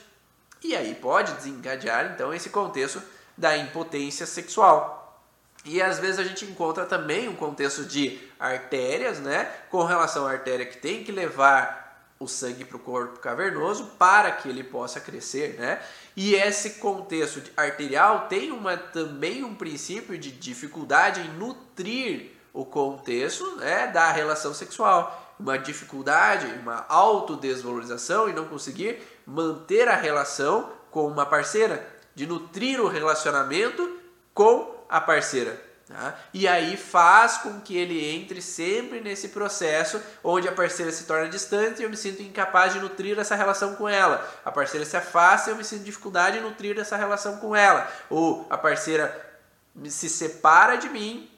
[0.62, 3.02] E aí pode desencadear então esse contexto
[3.38, 5.22] da impotência sexual.
[5.66, 9.50] E às vezes a gente encontra também um contexto de artérias, né?
[9.70, 11.84] Com relação à artéria que tem que levar
[12.20, 15.82] o sangue para o corpo cavernoso para que ele possa crescer, né?
[16.16, 23.56] E esse contexto arterial tem uma, também um princípio de dificuldade em nutrir o contexto
[23.56, 25.36] né, da relação sexual.
[25.40, 32.80] Uma dificuldade, uma autodesvalorização e não conseguir manter a relação com uma parceira, de nutrir
[32.80, 34.00] o relacionamento
[34.34, 35.73] com a parceira.
[35.94, 36.18] Tá?
[36.34, 41.30] E aí faz com que ele entre sempre nesse processo onde a parceira se torna
[41.30, 44.28] distante e eu me sinto incapaz de nutrir essa relação com ela.
[44.44, 47.88] A parceira se afasta e eu me sinto dificuldade em nutrir essa relação com ela.
[48.10, 49.38] Ou a parceira
[49.86, 51.30] se separa de mim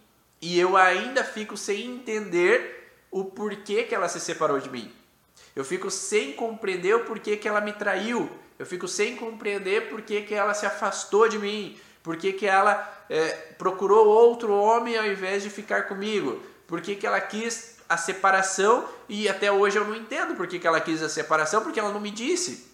[0.42, 4.90] e eu ainda fico sem entender o porquê que ela se separou de mim.
[5.54, 8.32] Eu fico sem compreender o porquê que ela me traiu.
[8.58, 11.78] Eu fico sem compreender porquê que ela se afastou de mim.
[12.02, 16.42] Por que, que ela é, procurou outro homem ao invés de ficar comigo?
[16.68, 20.60] Por que, que ela quis a separação e até hoje eu não entendo por que,
[20.60, 22.72] que ela quis a separação, porque ela não me disse.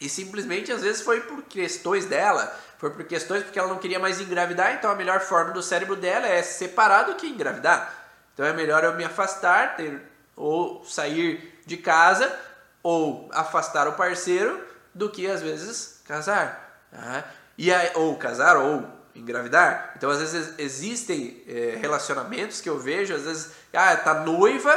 [0.00, 3.98] E simplesmente às vezes foi por questões dela, foi por questões porque ela não queria
[3.98, 7.92] mais engravidar, então a melhor forma do cérebro dela é se separar do que engravidar.
[8.32, 10.02] Então é melhor eu me afastar, ter,
[10.34, 12.34] ou sair de casa,
[12.82, 14.60] ou afastar o parceiro,
[14.92, 16.82] do que às vezes casar.
[16.90, 17.24] Tá?
[17.56, 18.84] E aí, ou casar ou
[19.14, 19.92] engravidar.
[19.96, 24.72] Então, às vezes, existem é, relacionamentos que eu vejo, às vezes, ah, tá noiva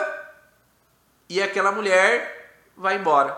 [1.30, 3.38] e aquela mulher vai embora.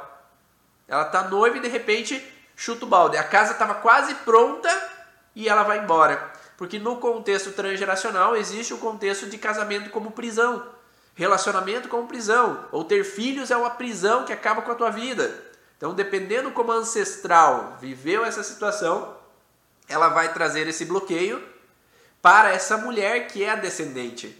[0.87, 2.23] Ela tá noiva e de repente
[2.55, 3.17] chuta o balde.
[3.17, 4.69] A casa estava quase pronta
[5.35, 6.31] e ela vai embora.
[6.57, 10.67] Porque no contexto transgeracional existe o contexto de casamento como prisão.
[11.15, 12.65] Relacionamento como prisão.
[12.71, 15.33] Ou ter filhos é uma prisão que acaba com a tua vida.
[15.77, 19.15] Então, dependendo como ancestral viveu essa situação,
[19.89, 21.43] ela vai trazer esse bloqueio
[22.21, 24.37] para essa mulher que é a descendente.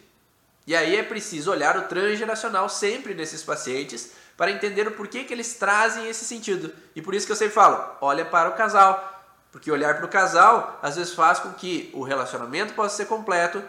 [0.67, 5.33] E aí é preciso olhar o transgeracional sempre nesses pacientes para entender o porquê que
[5.33, 6.71] eles trazem esse sentido.
[6.95, 9.05] E por isso que eu sempre falo, olha para o casal.
[9.51, 13.63] Porque olhar para o casal às vezes faz com que o relacionamento possa ser completo.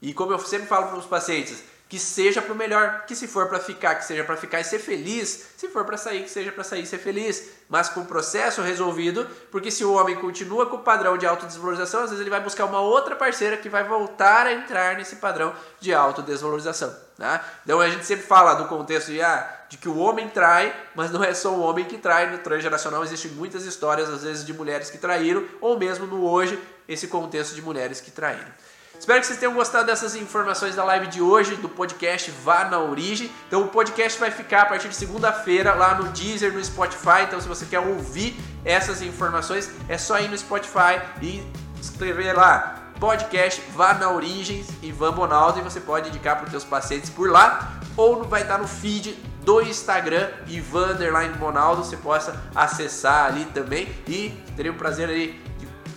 [0.00, 3.28] E como eu sempre falo para os pacientes, que seja para o melhor, que se
[3.28, 6.30] for para ficar, que seja para ficar e ser feliz, se for para sair, que
[6.30, 10.16] seja para sair e ser feliz, mas com o processo resolvido, porque se o homem
[10.16, 13.68] continua com o padrão de autodesvalorização, às vezes ele vai buscar uma outra parceira que
[13.68, 16.92] vai voltar a entrar nesse padrão de autodesvalorização.
[17.16, 17.44] Tá?
[17.62, 21.12] Então a gente sempre fala do contexto de, ah, de que o homem trai, mas
[21.12, 24.52] não é só o homem que trai, no transgeracional existem muitas histórias, às vezes, de
[24.52, 28.50] mulheres que traíram, ou mesmo no hoje, esse contexto de mulheres que traíram.
[28.98, 32.80] Espero que vocês tenham gostado dessas informações da live de hoje, do podcast Vá na
[32.80, 33.30] Origem.
[33.46, 37.22] Então o podcast vai ficar a partir de segunda-feira lá no Deezer, no Spotify.
[37.24, 41.42] Então se você quer ouvir essas informações, é só ir no Spotify e
[41.80, 46.64] escrever lá podcast Vá na Origem Ivan Bonaldo e você pode indicar para os seus
[46.64, 50.96] pacientes por lá ou vai estar no feed do Instagram Ivan
[51.38, 55.46] Bonaldo, você possa acessar ali também e teria um prazer aí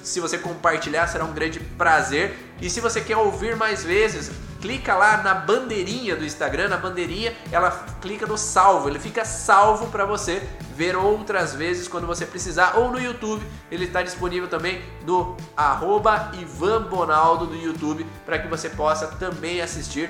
[0.04, 2.36] se você compartilhar, será um grande prazer.
[2.62, 4.32] E se você quer ouvir mais vezes,
[4.62, 9.88] clica lá na bandeirinha do Instagram, na bandeirinha, ela clica no salvo, ele fica salvo
[9.88, 10.42] para você
[10.76, 16.32] ver outras vezes quando você precisar, ou no YouTube, ele está disponível também no arroba
[16.40, 20.10] Ivan Bonaldo do YouTube, para que você possa também assistir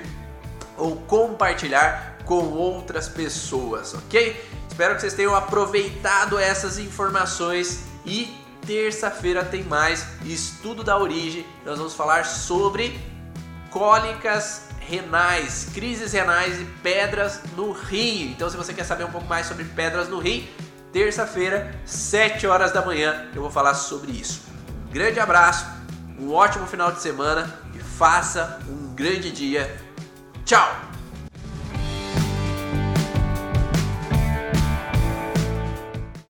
[0.76, 4.48] ou compartilhar com outras pessoas, ok?
[4.68, 8.34] Espero que vocês tenham aproveitado essas informações e
[8.66, 11.46] terça-feira tem mais estudo da origem.
[11.64, 12.98] Nós vamos falar sobre
[13.70, 18.32] cólicas renais, crises renais e pedras no rim.
[18.32, 20.48] Então, se você quer saber um pouco mais sobre pedras no rim,
[20.92, 24.42] terça-feira, 7 horas da manhã, eu vou falar sobre isso.
[24.88, 25.64] Um grande abraço,
[26.18, 29.80] um ótimo final de semana e faça um grande dia.
[30.44, 30.89] Tchau!